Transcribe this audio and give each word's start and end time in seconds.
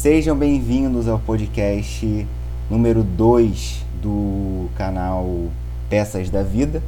Sejam 0.00 0.38
bem-vindos 0.38 1.08
ao 1.08 1.18
podcast 1.18 2.24
número 2.70 3.02
2 3.02 3.84
do 4.00 4.68
canal 4.76 5.48
Peças 5.90 6.30
da 6.30 6.40
Vida. 6.40 6.80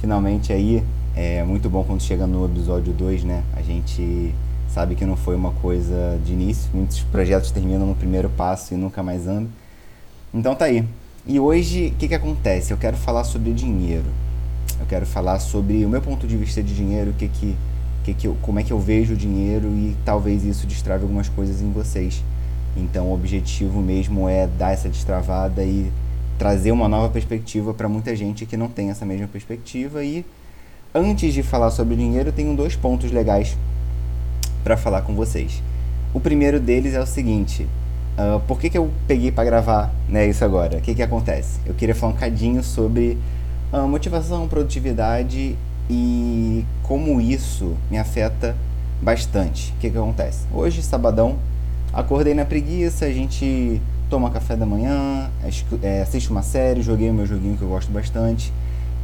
Finalmente 0.00 0.54
aí, 0.54 0.82
é 1.14 1.44
muito 1.44 1.68
bom 1.68 1.84
quando 1.84 2.00
chega 2.00 2.26
no 2.26 2.46
episódio 2.46 2.94
2, 2.94 3.24
né? 3.24 3.44
A 3.54 3.60
gente 3.60 4.34
sabe 4.70 4.94
que 4.94 5.04
não 5.04 5.16
foi 5.16 5.36
uma 5.36 5.50
coisa 5.50 6.18
de 6.24 6.32
início, 6.32 6.70
muitos 6.72 7.00
projetos 7.00 7.50
terminam 7.50 7.86
no 7.86 7.94
primeiro 7.94 8.30
passo 8.30 8.72
e 8.72 8.76
nunca 8.78 9.02
mais 9.02 9.28
andam. 9.28 9.50
Então 10.32 10.54
tá 10.54 10.64
aí. 10.64 10.82
E 11.26 11.38
hoje, 11.38 11.88
o 11.88 11.98
que, 11.98 12.08
que 12.08 12.14
acontece? 12.14 12.72
Eu 12.72 12.78
quero 12.78 12.96
falar 12.96 13.24
sobre 13.24 13.52
dinheiro. 13.52 14.06
Eu 14.80 14.86
quero 14.86 15.04
falar 15.04 15.40
sobre 15.40 15.84
o 15.84 15.90
meu 15.90 16.00
ponto 16.00 16.26
de 16.26 16.38
vista 16.38 16.62
de 16.62 16.74
dinheiro, 16.74 17.10
o 17.10 17.14
que 17.14 17.28
que, 17.28 17.54
que, 18.02 18.14
que 18.14 18.26
eu, 18.26 18.34
como 18.40 18.58
é 18.58 18.62
que 18.62 18.72
eu 18.72 18.80
vejo 18.80 19.12
o 19.12 19.16
dinheiro 19.16 19.68
e 19.68 19.94
talvez 20.06 20.42
isso 20.42 20.66
destrave 20.66 21.02
algumas 21.02 21.28
coisas 21.28 21.60
em 21.60 21.70
vocês. 21.70 22.24
Então, 22.76 23.06
o 23.06 23.14
objetivo 23.14 23.80
mesmo 23.80 24.28
é 24.28 24.46
dar 24.46 24.72
essa 24.72 24.88
destravada 24.88 25.64
e 25.64 25.90
trazer 26.38 26.70
uma 26.72 26.88
nova 26.88 27.08
perspectiva 27.08 27.72
para 27.72 27.88
muita 27.88 28.14
gente 28.14 28.44
que 28.44 28.56
não 28.56 28.68
tem 28.68 28.90
essa 28.90 29.06
mesma 29.06 29.26
perspectiva. 29.26 30.04
E 30.04 30.24
antes 30.94 31.32
de 31.32 31.42
falar 31.42 31.70
sobre 31.70 31.96
dinheiro, 31.96 32.30
tenho 32.30 32.54
dois 32.54 32.76
pontos 32.76 33.10
legais 33.10 33.56
para 34.62 34.76
falar 34.76 35.02
com 35.02 35.14
vocês. 35.14 35.62
O 36.12 36.20
primeiro 36.20 36.60
deles 36.60 36.94
é 36.94 37.00
o 37.00 37.06
seguinte: 37.06 37.66
uh, 38.18 38.40
por 38.46 38.60
que, 38.60 38.68
que 38.68 38.78
eu 38.78 38.90
peguei 39.06 39.32
para 39.32 39.44
gravar 39.44 39.94
né, 40.08 40.26
isso 40.26 40.44
agora? 40.44 40.78
O 40.78 40.80
que, 40.80 40.94
que 40.94 41.02
acontece? 41.02 41.60
Eu 41.64 41.74
queria 41.74 41.94
falar 41.94 42.12
um 42.12 42.16
cadinho 42.16 42.62
sobre 42.62 43.16
uh, 43.72 43.86
motivação, 43.88 44.46
produtividade 44.48 45.56
e 45.88 46.64
como 46.82 47.20
isso 47.20 47.76
me 47.90 47.98
afeta 47.98 48.56
bastante. 49.00 49.72
O 49.72 49.80
que, 49.80 49.90
que 49.90 49.96
acontece? 49.96 50.46
Hoje, 50.52 50.82
sabadão, 50.82 51.36
Acordei 51.96 52.34
na 52.34 52.44
preguiça, 52.44 53.06
a 53.06 53.10
gente 53.10 53.80
toma 54.10 54.30
café 54.30 54.54
da 54.54 54.66
manhã, 54.66 55.30
é, 55.82 56.02
assiste 56.02 56.28
uma 56.28 56.42
série, 56.42 56.82
joguei 56.82 57.08
o 57.08 57.14
meu 57.14 57.24
joguinho 57.24 57.56
que 57.56 57.62
eu 57.62 57.68
gosto 57.70 57.90
bastante. 57.90 58.52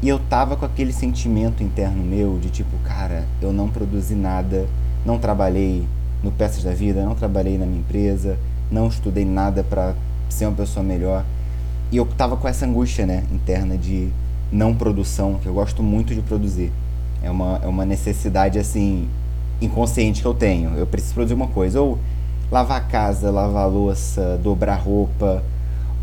E 0.03 0.09
eu 0.11 0.19
tava 0.19 0.57
com 0.59 0.67
aquele 0.67 0.93
sentimento 0.93 1.63
interno 1.63 2.05
meu 2.05 2.39
de 2.39 2.51
tipo, 2.51 2.77
cara, 2.85 3.25
eu 3.41 3.51
não 3.51 3.70
produzi 3.70 4.15
nada, 4.15 4.67
não 5.07 5.19
trabalhei 5.19 5.87
no 6.23 6.31
Peças 6.31 6.63
da 6.63 6.75
Vida, 6.75 7.03
não 7.03 7.15
trabalhei 7.15 7.57
na 7.57 7.65
minha 7.65 7.81
empresa, 7.81 8.37
não 8.70 8.89
estudei 8.89 9.25
nada 9.25 9.65
para 9.65 9.95
ser 10.29 10.45
uma 10.45 10.57
pessoa 10.57 10.85
melhor. 10.85 11.25
E 11.91 11.97
eu 11.97 12.05
tava 12.05 12.37
com 12.37 12.47
essa 12.47 12.67
angústia, 12.67 13.07
né, 13.07 13.25
interna 13.33 13.75
de 13.79 14.11
não 14.53 14.75
produção, 14.75 15.39
que 15.43 15.47
eu 15.47 15.55
gosto 15.55 15.83
muito 15.83 16.15
de 16.15 16.20
produzir. 16.20 16.70
É 17.23 17.31
uma, 17.31 17.59
é 17.63 17.67
uma 17.67 17.87
necessidade, 17.87 18.59
assim, 18.59 19.09
inconsciente 19.63 20.20
que 20.20 20.29
eu 20.29 20.35
tenho. 20.35 20.77
Eu 20.77 20.87
preciso 20.87 21.15
produzir 21.15 21.33
uma 21.33 21.48
coisa. 21.48 21.81
Ou 21.81 21.98
lavar 22.53 22.77
a 22.77 22.84
casa, 22.84 23.31
lavar 23.31 23.62
a 23.62 23.67
louça, 23.67 24.39
dobrar 24.42 24.75
roupa, 24.75 25.42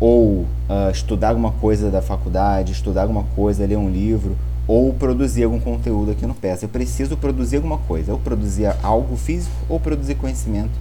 ou 0.00 0.40
uh, 0.40 0.90
estudar 0.92 1.28
alguma 1.28 1.52
coisa 1.52 1.90
da 1.90 2.02
faculdade, 2.02 2.72
estudar 2.72 3.02
alguma 3.02 3.22
coisa, 3.36 3.64
ler 3.64 3.76
um 3.76 3.88
livro, 3.88 4.36
ou 4.66 4.92
produzir 4.92 5.44
algum 5.44 5.60
conteúdo 5.60 6.10
aqui 6.10 6.26
no 6.26 6.34
Peça. 6.34 6.64
Eu 6.64 6.68
preciso 6.68 7.16
produzir 7.16 7.56
alguma 7.56 7.78
coisa, 7.78 8.12
ou 8.12 8.18
produzir 8.18 8.66
algo 8.82 9.16
físico, 9.16 9.54
ou 9.68 9.78
produzir 9.78 10.16
conhecimento, 10.16 10.72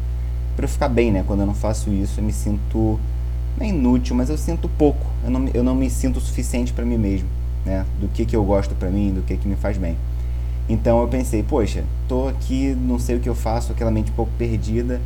para 0.55 0.65
eu 0.65 0.69
ficar 0.69 0.89
bem, 0.89 1.11
né? 1.11 1.23
Quando 1.27 1.41
eu 1.41 1.45
não 1.45 1.53
faço 1.53 1.91
isso, 1.91 2.19
eu 2.19 2.23
me 2.23 2.33
sinto 2.33 2.99
não 3.55 3.65
é 3.65 3.69
inútil, 3.69 4.15
mas 4.15 4.29
eu 4.29 4.37
sinto 4.37 4.67
pouco. 4.69 5.05
Eu 5.23 5.29
não, 5.29 5.47
eu 5.53 5.63
não 5.63 5.75
me 5.75 5.89
sinto 5.89 6.17
o 6.17 6.21
suficiente 6.21 6.73
para 6.73 6.83
mim 6.83 6.97
mesmo, 6.97 7.27
né? 7.63 7.85
Do 8.01 8.07
que, 8.07 8.25
que 8.25 8.35
eu 8.35 8.43
gosto 8.43 8.73
para 8.73 8.89
mim, 8.89 9.13
do 9.13 9.21
que, 9.21 9.37
que 9.37 9.47
me 9.47 9.55
faz 9.55 9.77
bem. 9.77 9.95
Então 10.67 10.99
eu 11.01 11.07
pensei, 11.07 11.43
poxa, 11.43 11.83
tô 12.07 12.27
aqui, 12.27 12.75
não 12.75 12.97
sei 12.97 13.17
o 13.17 13.19
que 13.19 13.29
eu 13.29 13.35
faço, 13.35 13.71
aquela 13.71 13.91
mente 13.91 14.11
um 14.11 14.15
pouco 14.15 14.31
perdida 14.37 14.99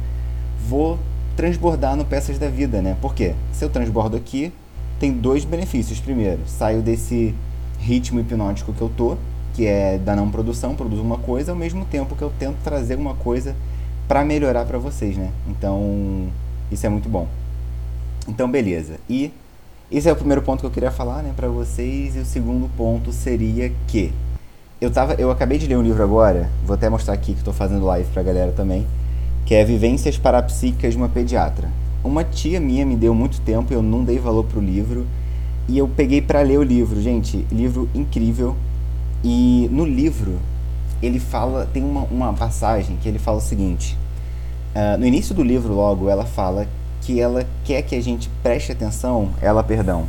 vou 0.68 1.00
transbordar 1.36 1.96
no 1.96 2.06
Peças 2.06 2.38
da 2.38 2.48
Vida, 2.48 2.82
né? 2.82 2.96
Por 3.02 3.14
quê? 3.14 3.34
Se 3.52 3.66
eu 3.66 3.70
transbordo 3.70 4.16
aqui, 4.16 4.54
tem 5.00 5.12
dois 5.12 5.44
benefícios. 5.46 6.00
Primeiro, 6.00 6.42
saio 6.46 6.82
desse 6.82 7.34
ritmo 7.80 8.20
hipnótico 8.20 8.74
que 8.74 8.82
eu 8.82 8.90
tô, 8.90 9.18
que 9.54 9.66
é 9.66 9.98
da 9.98 10.16
não 10.16 10.30
produção, 10.30 10.76
produzo 10.76 11.02
uma 11.02 11.18
coisa, 11.18 11.52
ao 11.52 11.58
mesmo 11.58 11.86
tempo 11.86 12.16
que 12.16 12.22
eu 12.22 12.32
tento 12.40 12.58
trazer 12.64 12.96
uma 12.96 13.14
coisa 13.16 13.56
para 14.08 14.24
melhorar 14.24 14.66
para 14.66 14.78
vocês, 14.78 15.18
né? 15.18 15.32
Então, 15.48 16.28
isso 16.72 16.86
é 16.86 16.90
muito 16.90 17.10
bom. 17.10 17.28
Então, 18.28 18.50
beleza. 18.50 18.96
E 19.10 19.32
esse 19.92 20.08
é 20.08 20.12
o 20.12 20.16
primeiro 20.16 20.42
ponto 20.42 20.62
que 20.62 20.66
eu 20.66 20.72
queria 20.72 20.92
falar, 20.92 21.22
né, 21.22 21.34
para 21.36 21.48
vocês. 21.48 22.16
E 22.16 22.20
o 22.20 22.26
segundo 22.26 22.70
ponto 22.78 23.12
seria 23.12 23.72
que 23.88 24.14
eu 24.80 24.92
tava, 24.92 25.14
eu 25.14 25.32
acabei 25.32 25.58
de 25.58 25.68
ler 25.68 25.78
um 25.78 25.82
livro 25.82 26.04
agora, 26.04 26.50
vou 26.66 26.74
até 26.74 26.90
mostrar 26.90 27.14
aqui 27.14 27.34
que 27.34 27.40
estou 27.40 27.54
fazendo 27.54 27.86
live 27.86 28.10
pra 28.12 28.22
galera 28.22 28.52
também 28.52 28.86
que 29.46 29.54
é 29.54 29.64
Vivências 29.64 30.18
Parapsíquicas 30.18 30.94
de 30.94 30.98
uma 30.98 31.10
Pediatra. 31.10 31.70
Uma 32.04 32.24
tia 32.24 32.60
minha 32.60 32.86
me 32.86 32.96
deu 32.96 33.14
muito 33.14 33.42
tempo, 33.42 33.74
eu 33.74 33.82
não 33.82 34.04
dei 34.04 34.20
valor 34.20 34.44
pro 34.46 34.60
livro, 34.60 35.06
e 35.68 35.78
eu 35.78 35.88
peguei 35.88 36.22
para 36.22 36.42
ler 36.42 36.60
o 36.60 36.64
livro. 36.64 37.02
Gente, 37.02 37.46
livro 37.52 37.90
incrível. 37.94 38.56
E 39.24 39.70
no 39.72 39.86
livro, 39.86 40.38
ele 41.02 41.20
fala, 41.20 41.66
tem 41.72 41.84
uma, 41.84 42.02
uma 42.04 42.34
passagem 42.34 42.98
que 43.02 43.08
ele 43.08 43.20
fala 43.20 43.38
o 43.38 43.42
seguinte: 43.42 43.98
uh, 44.76 44.98
no 44.98 45.06
início 45.06 45.34
do 45.34 45.44
livro, 45.44 45.74
logo, 45.74 46.10
ela 46.10 46.26
fala 46.26 46.68
que 47.02 47.20
ela 47.20 47.46
quer 47.64 47.82
que 47.82 47.96
a 47.96 48.02
gente 48.02 48.30
preste 48.42 48.72
atenção, 48.72 49.32
ela, 49.42 49.64
perdão, 49.64 50.06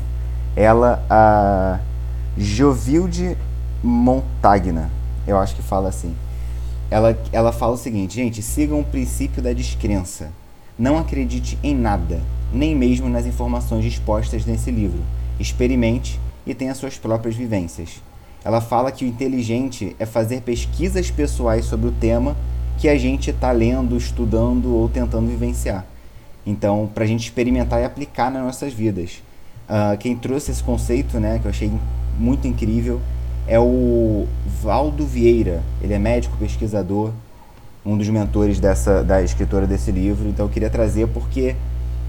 ela, 0.55 1.05
a 1.11 1.81
Jovilde 2.37 3.37
Montagna, 3.83 4.91
eu 5.27 5.37
acho 5.39 5.57
que 5.57 5.63
fala 5.63 5.89
assim 5.89 6.15
ela, 6.95 7.19
ela 7.33 7.51
fala 7.51 7.73
o 7.73 7.77
seguinte, 7.77 8.15
gente, 8.15 8.41
sigam 8.41 8.79
o 8.79 8.85
princípio 8.85 9.43
da 9.43 9.53
descrença. 9.53 10.31
Não 10.79 10.97
acredite 10.97 11.59
em 11.61 11.75
nada, 11.75 12.21
nem 12.53 12.73
mesmo 12.73 13.09
nas 13.09 13.27
informações 13.27 13.85
expostas 13.85 14.47
nesse 14.47 14.71
livro. 14.71 15.01
Experimente 15.41 16.21
e 16.47 16.55
tenha 16.55 16.73
suas 16.73 16.97
próprias 16.97 17.35
vivências. 17.35 18.01
Ela 18.45 18.61
fala 18.61 18.93
que 18.93 19.05
o 19.05 19.09
inteligente 19.09 19.97
é 19.99 20.07
fazer 20.07 20.43
pesquisas 20.43 21.11
pessoais 21.11 21.65
sobre 21.65 21.89
o 21.89 21.93
tema 21.93 22.37
que 22.79 22.89
a 22.89 22.97
gente 22.97 23.29
está 23.31 23.51
lendo, 23.51 23.97
estudando 23.97 24.73
ou 24.73 24.89
tentando 24.89 25.27
vivenciar. 25.27 25.85
Então, 26.47 26.89
para 26.95 27.03
a 27.03 27.09
gente 27.09 27.25
experimentar 27.25 27.81
e 27.81 27.85
aplicar 27.85 28.31
nas 28.31 28.45
nossas 28.45 28.73
vidas. 28.73 29.21
Uh, 29.69 29.99
quem 29.99 30.15
trouxe 30.15 30.53
esse 30.53 30.63
conceito, 30.63 31.19
né, 31.19 31.41
que 31.41 31.47
eu 31.47 31.51
achei 31.51 31.73
muito 32.17 32.47
incrível, 32.47 33.01
é 33.47 33.59
o 33.59 34.27
Valdo 34.63 35.07
Vieira. 35.07 35.63
Ele 35.83 35.93
é 35.93 35.99
médico, 35.99 36.37
pesquisador, 36.37 37.11
um 37.85 37.97
dos 37.97 38.09
mentores 38.09 38.59
dessa, 38.59 39.03
da 39.03 39.23
escritora 39.23 39.67
desse 39.67 39.91
livro. 39.91 40.29
Então 40.29 40.47
eu 40.47 40.51
queria 40.51 40.71
trazer 40.71 41.07
porque 41.09 41.55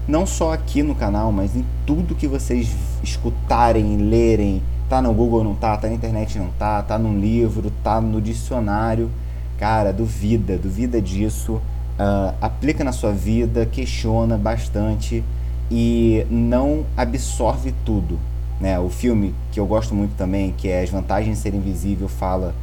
não 0.08 0.24
só 0.24 0.52
aqui 0.52 0.82
no 0.82 0.94
canal, 0.94 1.32
mas 1.32 1.56
em 1.56 1.64
tudo 1.84 2.14
que 2.14 2.26
vocês 2.26 2.70
escutarem, 3.02 3.96
lerem, 3.96 4.62
tá 4.88 5.02
no 5.02 5.12
Google 5.12 5.42
não 5.42 5.54
tá, 5.54 5.76
tá 5.76 5.88
na 5.88 5.94
internet 5.94 6.38
não 6.38 6.48
tá, 6.58 6.82
tá 6.82 6.98
num 6.98 7.18
livro, 7.18 7.72
tá 7.82 8.00
no 8.00 8.20
dicionário, 8.20 9.10
cara, 9.58 9.92
duvida, 9.92 10.56
duvida 10.56 11.02
disso, 11.02 11.54
uh, 11.54 12.34
aplica 12.40 12.84
na 12.84 12.92
sua 12.92 13.12
vida, 13.12 13.66
questiona 13.66 14.38
bastante 14.38 15.24
e 15.70 16.24
não 16.30 16.84
absorve 16.96 17.74
tudo. 17.84 18.18
Né? 18.60 18.78
O 18.78 18.88
filme 18.88 19.34
que 19.52 19.60
eu 19.60 19.66
gosto 19.66 19.94
muito 19.94 20.14
também, 20.16 20.54
que 20.56 20.68
é 20.68 20.82
As 20.82 20.90
Vantagens 20.90 21.36
de 21.36 21.42
Ser 21.42 21.54
Invisível, 21.54 22.08
fala 22.08 22.54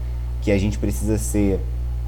que 0.41 0.51
a 0.51 0.57
gente 0.57 0.77
precisa 0.77 1.17
ser 1.17 1.59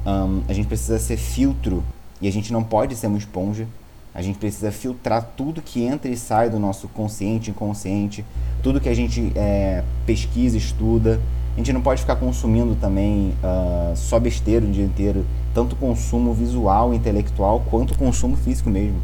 um, 0.06 0.42
a 0.48 0.52
gente 0.52 0.68
precisa 0.68 0.98
ser 0.98 1.16
filtro 1.16 1.82
e 2.20 2.28
a 2.28 2.32
gente 2.32 2.52
não 2.52 2.62
pode 2.62 2.94
ser 2.94 3.08
uma 3.08 3.18
esponja. 3.18 3.66
A 4.14 4.22
gente 4.22 4.38
precisa 4.38 4.72
filtrar 4.72 5.32
tudo 5.36 5.60
que 5.60 5.82
entra 5.82 6.10
e 6.10 6.16
sai 6.16 6.48
do 6.48 6.58
nosso 6.58 6.88
consciente, 6.88 7.50
inconsciente, 7.50 8.24
tudo 8.62 8.80
que 8.80 8.88
a 8.88 8.94
gente 8.94 9.30
é, 9.34 9.84
pesquisa, 10.06 10.56
estuda. 10.56 11.20
A 11.54 11.58
gente 11.58 11.72
não 11.72 11.82
pode 11.82 12.00
ficar 12.00 12.16
consumindo 12.16 12.74
também 12.76 13.34
uh, 13.42 13.94
só 13.94 14.18
besteira 14.18 14.64
o 14.64 14.70
dia 14.70 14.84
inteiro, 14.84 15.24
tanto 15.54 15.76
consumo 15.76 16.32
visual, 16.32 16.94
intelectual, 16.94 17.62
quanto 17.70 17.96
consumo 17.96 18.36
físico 18.36 18.70
mesmo. 18.70 19.00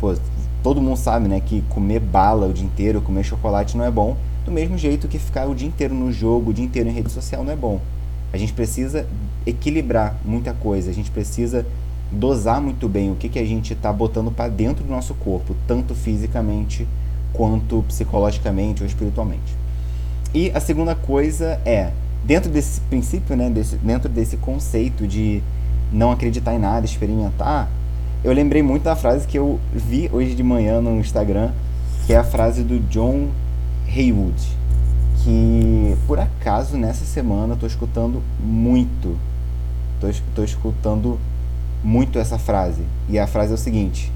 Pô, 0.00 0.14
todo 0.62 0.80
mundo 0.80 0.96
sabe, 0.96 1.28
né, 1.28 1.40
que 1.40 1.62
comer 1.68 2.00
bala 2.00 2.46
o 2.46 2.52
dia 2.52 2.64
inteiro, 2.64 3.00
comer 3.00 3.24
chocolate 3.24 3.76
não 3.76 3.84
é 3.84 3.90
bom, 3.90 4.16
do 4.44 4.50
mesmo 4.50 4.76
jeito 4.78 5.08
que 5.08 5.18
ficar 5.18 5.46
o 5.46 5.54
dia 5.54 5.68
inteiro 5.68 5.94
no 5.94 6.12
jogo, 6.12 6.50
o 6.50 6.54
dia 6.54 6.64
inteiro 6.64 6.88
em 6.88 6.92
rede 6.92 7.10
social 7.10 7.44
não 7.44 7.52
é 7.52 7.56
bom. 7.56 7.80
A 8.32 8.38
gente 8.38 8.52
precisa 8.52 9.06
equilibrar 9.46 10.16
muita 10.24 10.52
coisa, 10.52 10.90
a 10.90 10.94
gente 10.94 11.10
precisa 11.10 11.66
dosar 12.10 12.60
muito 12.60 12.88
bem 12.88 13.10
o 13.10 13.14
que, 13.14 13.28
que 13.28 13.38
a 13.38 13.44
gente 13.44 13.72
está 13.72 13.92
botando 13.92 14.30
para 14.30 14.48
dentro 14.48 14.84
do 14.84 14.90
nosso 14.90 15.14
corpo, 15.14 15.54
tanto 15.66 15.94
fisicamente 15.94 16.86
quanto 17.32 17.82
psicologicamente 17.88 18.82
ou 18.82 18.86
espiritualmente. 18.86 19.56
E 20.34 20.50
a 20.54 20.60
segunda 20.60 20.94
coisa 20.94 21.60
é, 21.64 21.90
dentro 22.24 22.50
desse 22.50 22.80
princípio, 22.82 23.36
né, 23.36 23.50
desse, 23.50 23.76
dentro 23.76 24.08
desse 24.08 24.36
conceito 24.36 25.06
de 25.06 25.42
não 25.92 26.10
acreditar 26.10 26.54
em 26.54 26.58
nada, 26.58 26.86
experimentar, 26.86 27.70
eu 28.24 28.32
lembrei 28.32 28.62
muito 28.62 28.84
da 28.84 28.94
frase 28.94 29.26
que 29.26 29.36
eu 29.36 29.58
vi 29.72 30.08
hoje 30.12 30.34
de 30.34 30.42
manhã 30.44 30.80
no 30.80 30.98
Instagram, 31.00 31.50
que 32.06 32.12
é 32.12 32.16
a 32.16 32.22
frase 32.22 32.62
do 32.62 32.78
John 32.88 33.28
Haywood, 33.88 34.40
que 35.24 35.96
por 36.06 36.20
acaso 36.20 36.76
nessa 36.76 37.04
semana 37.04 37.54
eu 37.54 37.58
tô 37.58 37.66
escutando 37.66 38.22
muito, 38.38 39.16
tô, 40.00 40.06
tô 40.36 40.44
escutando 40.44 41.18
muito 41.82 42.16
essa 42.16 42.38
frase. 42.38 42.82
E 43.08 43.18
a 43.18 43.26
frase 43.26 43.50
é 43.50 43.54
o 43.54 43.58
seguinte: 43.58 44.12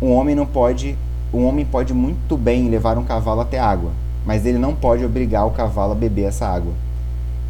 um 0.00 0.12
homem 0.12 0.34
não 0.34 0.46
pode, 0.46 0.96
um 1.32 1.44
homem 1.44 1.66
pode 1.66 1.92
muito 1.92 2.38
bem 2.38 2.70
levar 2.70 2.96
um 2.96 3.04
cavalo 3.04 3.42
até 3.42 3.58
água, 3.58 3.90
mas 4.24 4.46
ele 4.46 4.58
não 4.58 4.74
pode 4.74 5.04
obrigar 5.04 5.46
o 5.46 5.50
cavalo 5.50 5.92
a 5.92 5.96
beber 5.96 6.24
essa 6.24 6.46
água. 6.46 6.72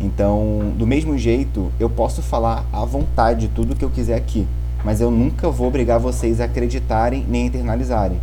Então, 0.00 0.72
do 0.76 0.88
mesmo 0.88 1.16
jeito, 1.16 1.70
eu 1.78 1.88
posso 1.88 2.20
falar 2.20 2.66
à 2.72 2.84
vontade 2.84 3.48
tudo 3.54 3.76
que 3.76 3.84
eu 3.84 3.90
quiser 3.90 4.16
aqui, 4.16 4.44
mas 4.84 5.00
eu 5.00 5.10
nunca 5.10 5.48
vou 5.50 5.66
obrigar 5.68 5.98
vocês 5.98 6.40
a 6.40 6.44
acreditarem 6.44 7.24
nem 7.28 7.44
a 7.44 7.46
internalizarem. 7.46 8.20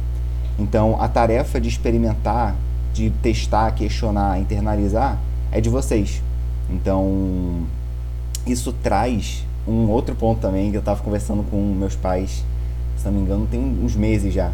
Então, 0.60 1.02
a 1.02 1.08
tarefa 1.08 1.60
de 1.60 1.68
experimentar, 1.68 2.56
de 2.94 3.10
testar, 3.22 3.72
questionar, 3.72 4.40
internalizar 4.40 5.18
é 5.52 5.60
de 5.60 5.70
vocês. 5.70 6.22
Então, 6.70 7.66
isso 8.46 8.72
traz 8.72 9.46
um 9.68 9.90
outro 9.90 10.16
ponto 10.16 10.40
também 10.40 10.72
que 10.72 10.78
eu 10.78 10.82
estava 10.82 11.02
conversando 11.02 11.44
com 11.44 11.58
meus 11.58 11.96
pais, 11.96 12.44
se 12.98 13.06
não 13.06 13.14
me 13.14 13.22
engano, 13.22 13.48
tem 13.50 13.60
uns 13.84 13.96
meses 13.96 14.34
já, 14.34 14.52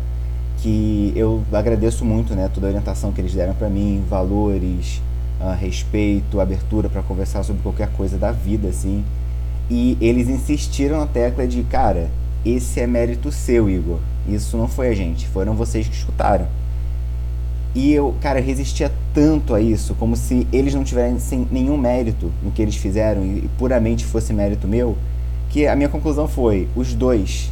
que 0.57 1.13
eu 1.15 1.44
agradeço 1.51 2.04
muito, 2.04 2.33
né, 2.33 2.50
toda 2.54 2.68
a 2.68 2.69
orientação 2.69 3.12
que 3.12 3.21
eles 3.21 3.33
deram 3.33 3.54
para 3.54 3.69
mim, 3.69 4.04
valores, 4.09 5.01
uh, 5.39 5.56
respeito, 5.59 6.39
abertura 6.39 6.89
para 6.89 7.01
conversar 7.01 7.44
sobre 7.44 7.62
qualquer 7.62 7.89
coisa 7.89 8.18
da 8.18 8.31
vida, 8.31 8.69
assim. 8.69 9.04
E 9.69 9.98
eles 10.00 10.30
insistiram 10.30 11.00
na 11.00 11.08
tecla 11.08 11.46
de, 11.46 11.64
cara, 11.64 12.10
esse 12.46 12.80
é 12.80 12.88
mérito 12.88 13.31
seu, 13.31 13.69
Igor. 13.69 14.00
Isso 14.28 14.58
não 14.58 14.68
foi 14.68 14.90
a 14.90 14.96
gente, 14.96 15.28
foram 15.28 15.54
vocês 15.54 15.88
que 15.88 15.96
escutaram. 15.96 16.48
E 17.75 17.94
eu, 17.94 18.16
cara, 18.22 18.40
resistia 18.40 18.92
tanto 19.14 19.54
a 19.54 19.62
isso, 19.62 19.94
como 19.96 20.16
se 20.16 20.48
eles 20.52 20.74
não 20.74 20.84
tivessem 20.84 21.48
nenhum 21.52 21.78
mérito 21.78 22.31
no 22.42 22.52
que 22.52 22.62
eles 22.62 22.75
fizeram 22.75 23.24
e 23.24 23.50
puramente 23.58 24.06
fosse 24.06 24.34
mérito 24.34 24.68
meu, 24.68 24.98
que 25.50 25.68
a 25.68 25.75
minha 25.75 25.90
conclusão 25.90 26.28
foi: 26.28 26.68
os 26.75 26.94
dois, 26.94 27.52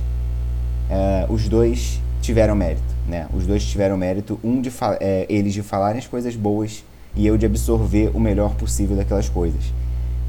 uh, 0.89 1.31
os 1.31 1.47
dois 1.47 2.01
tiveram 2.21 2.55
mérito, 2.55 2.81
né? 3.07 3.27
Os 3.33 3.45
dois 3.45 3.63
tiveram 3.65 3.97
mérito, 3.97 4.39
um 4.43 4.61
de 4.61 4.71
é, 4.99 5.25
eles 5.29 5.53
de 5.53 5.61
falarem 5.61 5.99
as 5.99 6.07
coisas 6.07 6.35
boas 6.35 6.83
e 7.15 7.27
eu 7.27 7.37
de 7.37 7.45
absorver 7.45 8.09
o 8.13 8.19
melhor 8.19 8.55
possível 8.55 8.95
daquelas 8.95 9.29
coisas. 9.29 9.61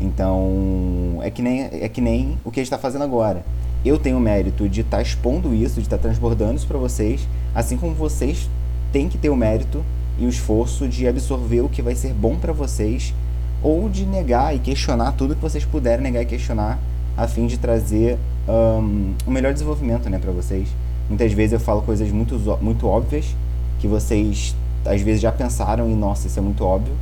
Então, 0.00 1.18
é 1.22 1.30
que 1.30 1.42
nem, 1.42 1.62
é 1.62 1.88
que 1.88 2.00
nem 2.00 2.38
o 2.44 2.50
que 2.50 2.60
a 2.60 2.62
gente 2.62 2.72
está 2.72 2.78
fazendo 2.78 3.04
agora. 3.04 3.44
Eu 3.84 3.98
tenho 3.98 4.16
o 4.16 4.20
mérito 4.20 4.68
de 4.68 4.80
estar 4.80 4.98
tá 4.98 5.02
expondo 5.02 5.54
isso, 5.54 5.76
de 5.76 5.82
estar 5.82 5.96
tá 5.96 6.02
transbordando 6.02 6.54
isso 6.54 6.66
para 6.66 6.78
vocês, 6.78 7.26
assim 7.54 7.76
como 7.76 7.94
vocês 7.94 8.48
têm 8.92 9.08
que 9.08 9.16
ter 9.16 9.30
o 9.30 9.36
mérito 9.36 9.84
e 10.18 10.26
o 10.26 10.28
esforço 10.28 10.88
de 10.88 11.06
absorver 11.06 11.60
o 11.60 11.68
que 11.68 11.82
vai 11.82 11.94
ser 11.94 12.12
bom 12.12 12.36
para 12.36 12.52
vocês 12.52 13.14
ou 13.62 13.88
de 13.88 14.04
negar 14.04 14.54
e 14.54 14.58
questionar 14.58 15.12
tudo 15.12 15.34
que 15.34 15.42
vocês 15.42 15.64
puderem 15.64 16.02
negar 16.02 16.22
e 16.22 16.26
questionar 16.26 16.78
a 17.16 17.26
fim 17.26 17.46
de 17.46 17.58
trazer 17.58 18.18
um, 18.48 19.14
um 19.26 19.30
melhor 19.30 19.52
desenvolvimento 19.52 20.08
né, 20.10 20.18
para 20.18 20.32
vocês. 20.32 20.68
Muitas 21.08 21.32
vezes 21.32 21.52
eu 21.54 21.60
falo 21.60 21.82
coisas 21.82 22.10
muito, 22.10 22.38
muito 22.60 22.86
óbvias 22.86 23.34
que 23.78 23.86
vocês 23.86 24.54
às 24.84 25.00
vezes 25.00 25.20
já 25.20 25.32
pensaram 25.32 25.90
e, 25.90 25.94
nossa, 25.94 26.26
isso 26.26 26.38
é 26.38 26.42
muito 26.42 26.64
óbvio. 26.64 26.94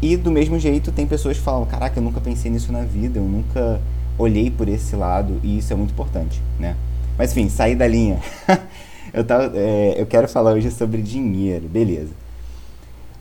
E 0.00 0.16
do 0.16 0.30
mesmo 0.30 0.58
jeito, 0.58 0.92
tem 0.92 1.06
pessoas 1.06 1.36
que 1.38 1.42
falam: 1.42 1.66
caraca, 1.66 1.98
eu 1.98 2.02
nunca 2.02 2.20
pensei 2.20 2.50
nisso 2.50 2.72
na 2.72 2.82
vida, 2.82 3.18
eu 3.18 3.24
nunca 3.24 3.80
olhei 4.16 4.50
por 4.50 4.68
esse 4.68 4.96
lado, 4.96 5.40
e 5.42 5.58
isso 5.58 5.72
é 5.72 5.76
muito 5.76 5.92
importante, 5.92 6.40
né? 6.58 6.76
Mas 7.16 7.32
enfim, 7.32 7.48
sair 7.48 7.74
da 7.74 7.86
linha. 7.86 8.18
eu, 9.12 9.24
tava, 9.24 9.52
é, 9.54 9.94
eu 9.96 10.06
quero 10.06 10.28
falar 10.28 10.52
hoje 10.52 10.70
sobre 10.70 11.02
dinheiro, 11.02 11.68
beleza. 11.68 12.12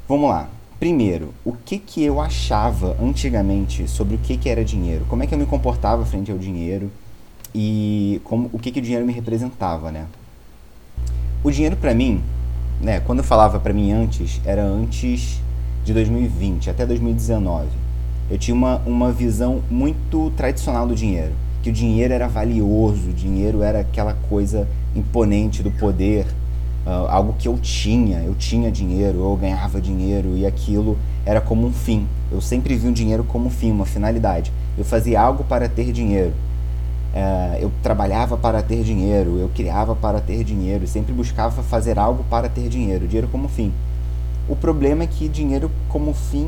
Vamos 0.08 0.30
lá. 0.30 0.50
Primeiro, 0.80 1.34
o 1.44 1.54
que, 1.54 1.80
que 1.80 2.04
eu 2.04 2.22
achava 2.22 2.96
antigamente 3.02 3.88
sobre 3.88 4.16
o 4.16 4.20
que, 4.20 4.38
que 4.38 4.48
era 4.48 4.64
dinheiro? 4.64 5.06
Como 5.10 5.24
é 5.24 5.28
que 5.28 5.34
eu 5.34 5.40
me 5.40 5.46
comportava 5.48 6.06
frente 6.06 6.32
ao 6.32 6.38
dinheiro? 6.38 6.92
E 7.54 8.22
como, 8.24 8.48
o 8.54 8.60
que, 8.60 8.72
que 8.72 8.80
o 8.80 8.82
dinheiro 8.82 9.04
me 9.04 9.12
representava, 9.12 9.92
né? 9.92 10.06
O 11.44 11.50
dinheiro 11.50 11.76
para 11.76 11.96
mim 11.96 12.22
né, 12.80 13.00
quando 13.00 13.20
eu 13.20 13.26
falava 13.26 13.60
para 13.60 13.74
mim 13.74 13.92
antes, 13.92 14.40
era 14.46 14.64
antes 14.64 15.42
de 15.88 15.94
2020, 15.94 16.70
até 16.70 16.86
2019. 16.86 17.68
Eu 18.30 18.38
tinha 18.38 18.54
uma, 18.54 18.82
uma 18.86 19.10
visão 19.10 19.62
muito 19.72 20.34
tradicional 20.36 20.86
do 20.86 20.94
dinheiro, 20.94 21.32
que 21.64 21.70
o 21.70 21.74
dinheiro 21.74 22.14
era 22.14 22.28
valioso, 22.28 23.10
o 23.10 23.14
dinheiro 23.14 23.64
era 23.64 23.80
aquela 23.80 24.14
coisa 24.30 24.68
imponente 24.94 25.64
do 25.64 25.72
poder, 25.72 26.26
uh, 26.86 27.08
algo 27.08 27.36
que 27.40 27.48
eu 27.48 27.58
tinha, 27.58 28.20
eu 28.20 28.36
tinha 28.36 28.70
dinheiro, 28.70 29.20
eu 29.20 29.38
ganhava 29.38 29.80
dinheiro 29.80 30.36
e 30.36 30.46
aquilo 30.46 30.98
era 31.26 31.40
como 31.40 31.66
um 31.66 31.72
fim. 31.72 32.06
Eu 32.30 32.42
sempre 32.42 32.76
vi 32.76 32.90
o 32.90 32.92
dinheiro 32.92 33.24
como 33.24 33.48
um 33.48 33.50
fim, 33.50 33.72
uma 33.72 33.86
finalidade. 33.86 34.52
Eu 34.78 34.84
fazia 34.84 35.22
algo 35.22 35.46
para 35.46 35.70
ter 35.70 35.94
dinheiro. 35.94 36.34
É, 37.14 37.60
eu 37.62 37.72
trabalhava 37.82 38.36
para 38.36 38.62
ter 38.62 38.84
dinheiro, 38.84 39.38
eu 39.38 39.50
criava 39.56 39.96
para 39.96 40.20
ter 40.20 40.44
dinheiro, 40.44 40.86
sempre 40.86 41.14
buscava 41.14 41.64
fazer 41.64 41.98
algo 41.98 42.26
para 42.30 42.50
ter 42.50 42.68
dinheiro, 42.68 43.08
dinheiro 43.08 43.30
como 43.32 43.48
fim. 43.48 43.72
O 44.50 44.56
problema 44.56 45.04
é 45.04 45.08
que 45.08 45.28
dinheiro 45.28 45.70
como 45.90 46.14
fim, 46.14 46.48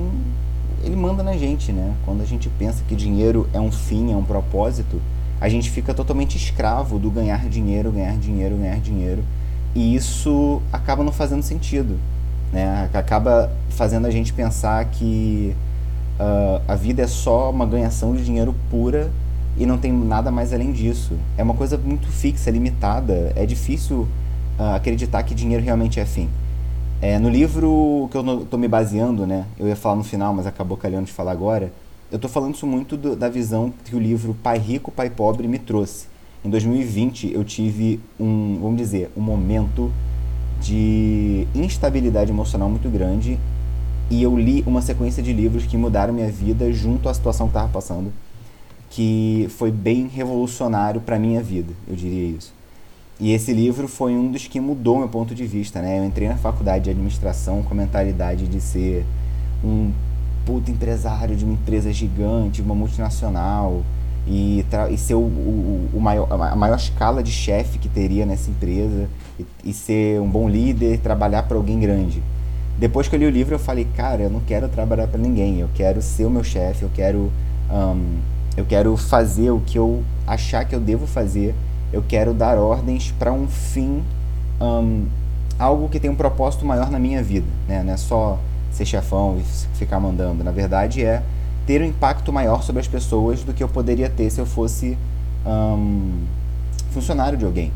ele 0.84 0.96
manda 0.96 1.22
na 1.22 1.36
gente, 1.36 1.72
né? 1.72 1.94
Quando 2.06 2.22
a 2.22 2.26
gente 2.26 2.50
pensa 2.50 2.82
que 2.88 2.96
dinheiro 2.96 3.50
é 3.54 3.60
um 3.60 3.72
fim, 3.72 4.12
é 4.12 4.16
um 4.16 4.24
propósito, 4.24 5.02
a 5.42 5.50
gente 5.50 5.70
fica 5.70 5.94
totalmente 5.94 6.36
escravo 6.38 6.98
do 6.98 7.12
ganhar 7.12 7.48
dinheiro, 7.50 7.92
ganhar 7.92 8.16
dinheiro, 8.18 8.56
ganhar 8.58 8.80
dinheiro, 8.80 9.24
e 9.76 9.96
isso 9.96 10.62
acaba 10.72 11.04
não 11.04 11.12
fazendo 11.12 11.44
sentido, 11.44 11.98
né? 12.52 12.90
Acaba 12.94 13.52
fazendo 13.70 14.08
a 14.08 14.12
gente 14.12 14.32
pensar 14.34 14.84
que 14.86 15.56
uh, 16.20 16.62
a 16.68 16.76
vida 16.76 17.02
é 17.02 17.08
só 17.08 17.50
uma 17.50 17.66
ganhação 17.66 18.16
de 18.16 18.24
dinheiro 18.24 18.56
pura 18.70 19.12
e 19.58 19.66
não 19.66 19.78
tem 19.78 19.92
nada 19.92 20.32
mais 20.32 20.54
além 20.54 20.72
disso. 20.72 21.16
É 21.38 21.44
uma 21.44 21.54
coisa 21.54 21.78
muito 21.78 22.08
fixa, 22.08 22.50
limitada. 22.50 23.34
É 23.36 23.46
difícil 23.46 24.08
uh, 24.58 24.76
acreditar 24.76 25.24
que 25.24 25.36
dinheiro 25.36 25.64
realmente 25.64 26.00
é 26.00 26.06
fim. 26.06 26.30
É, 27.02 27.18
no 27.18 27.30
livro 27.30 28.10
que 28.12 28.18
eu 28.18 28.44
estou 28.44 28.60
me 28.60 28.68
baseando, 28.68 29.26
né, 29.26 29.46
eu 29.58 29.68
ia 29.68 29.76
falar 29.76 29.96
no 29.96 30.04
final, 30.04 30.34
mas 30.34 30.46
acabou 30.46 30.76
calhando 30.76 31.06
de 31.06 31.14
falar 31.14 31.32
agora, 31.32 31.72
eu 32.12 32.18
estou 32.18 32.30
falando 32.30 32.56
isso 32.56 32.68
muito 32.68 32.98
do, 32.98 33.16
da 33.16 33.30
visão 33.30 33.74
que 33.86 33.96
o 33.96 34.00
livro 34.00 34.36
Pai 34.44 34.58
Rico, 34.58 34.92
Pai 34.92 35.10
Pobre 35.10 35.48
me 35.48 35.58
trouxe. 35.58 36.08
Em 36.44 36.50
2020 36.50 37.32
eu 37.34 37.44
tive 37.46 38.02
um, 38.20 38.58
vamos 38.62 38.78
dizer, 38.78 39.10
um 39.16 39.22
momento 39.22 39.92
de 40.60 41.48
instabilidade 41.56 42.32
emocional 42.32 42.70
muito 42.70 42.90
grande 42.90 43.40
e 44.12 44.22
eu 44.22 44.38
li 44.38 44.62
uma 44.68 44.82
sequência 44.82 45.24
de 45.24 45.32
livros 45.32 45.66
que 45.66 45.78
mudaram 45.78 46.14
minha 46.14 46.30
vida 46.30 46.70
junto 46.74 47.08
à 47.08 47.14
situação 47.14 47.48
que 47.48 47.52
estava 47.52 47.70
passando 47.70 48.12
que 48.90 49.48
foi 49.52 49.72
bem 49.72 50.08
revolucionário 50.08 51.00
para 51.00 51.20
minha 51.20 51.42
vida, 51.42 51.74
eu 51.88 51.96
diria 51.96 52.36
isso. 52.38 52.59
E 53.20 53.34
esse 53.34 53.52
livro 53.52 53.88
foi 53.88 54.16
um 54.16 54.32
dos 54.32 54.48
que 54.48 54.62
mudou 54.62 55.00
meu 55.00 55.10
ponto 55.10 55.36
de 55.36 55.46
vista, 55.46 55.82
né? 55.82 56.00
Eu 56.00 56.06
entrei 56.06 56.30
na 56.30 56.38
faculdade 56.38 56.86
de 56.86 56.90
administração 56.90 57.62
com 57.62 57.74
a 57.74 57.78
mentalidade 57.78 58.48
de 58.48 58.62
ser 58.62 59.06
um 59.62 59.92
puto 60.46 60.72
empresário 60.72 61.36
de 61.36 61.44
uma 61.44 61.54
empresa 61.54 61.92
gigante, 61.92 62.62
uma 62.62 62.74
multinacional, 62.74 63.84
e, 64.26 64.66
e 64.90 64.98
ser 64.98 65.16
o, 65.16 65.20
o, 65.20 65.90
o, 65.94 66.00
maior, 66.00 66.32
a 66.32 66.56
maior 66.56 66.78
escala 66.78 67.22
de 67.22 67.32
chefe 67.32 67.78
que 67.78 67.90
teria 67.90 68.26
nessa 68.26 68.50
empresa, 68.50 69.10
e, 69.38 69.46
e 69.66 69.74
ser 69.74 70.22
um 70.22 70.30
bom 70.30 70.48
líder, 70.48 71.00
trabalhar 71.00 71.44
para 71.44 71.58
alguém 71.58 71.78
grande. 71.78 72.24
Depois 72.78 73.10
que 73.10 73.16
eu 73.16 73.20
li 73.20 73.26
o 73.26 73.30
livro, 73.30 73.56
eu 73.56 73.60
falei, 73.60 73.86
cara, 73.98 74.22
eu 74.22 74.30
não 74.30 74.40
quero 74.40 74.70
trabalhar 74.70 75.08
para 75.08 75.20
ninguém, 75.20 75.60
eu 75.60 75.70
quero 75.76 76.02
ser 76.02 76.24
o 76.24 76.30
meu 76.30 76.44
chefe, 76.44 76.84
eu 76.84 76.92
quero 76.96 77.30
um, 77.70 78.20
eu 78.56 78.66
quero 78.66 78.96
fazer 78.96 79.52
o 79.52 79.60
que 79.60 79.78
eu 79.78 80.04
achar 80.26 80.64
que 80.64 80.74
eu 80.74 80.80
devo 80.80 81.06
fazer. 81.06 81.54
Eu 81.92 82.04
quero 82.08 82.34
dar 82.34 82.58
ordens 82.58 83.14
para 83.18 83.34
um 83.34 83.48
fim, 83.48 84.04
um, 84.62 85.06
algo 85.58 85.90
que 85.90 86.00
tem 86.00 86.10
um 86.10 86.16
propósito 86.16 86.66
maior 86.66 86.90
na 86.92 87.00
minha 87.00 87.24
vida. 87.24 87.48
Né? 87.68 87.84
Não 87.84 87.94
é 87.94 87.98
só 87.98 88.40
ser 88.72 88.86
chefão 88.86 89.40
e 89.40 89.78
ficar 89.78 90.00
mandando. 90.00 90.44
Na 90.44 90.52
verdade, 90.52 91.04
é 91.04 91.24
ter 91.66 91.82
um 91.82 91.86
impacto 91.86 92.32
maior 92.32 92.64
sobre 92.64 92.80
as 92.80 92.88
pessoas 92.88 93.44
do 93.44 93.54
que 93.54 93.64
eu 93.64 93.68
poderia 93.68 94.10
ter 94.10 94.30
se 94.30 94.40
eu 94.40 94.46
fosse 94.46 94.98
um, 95.46 96.24
funcionário 96.92 97.38
de 97.38 97.46
alguém, 97.46 97.72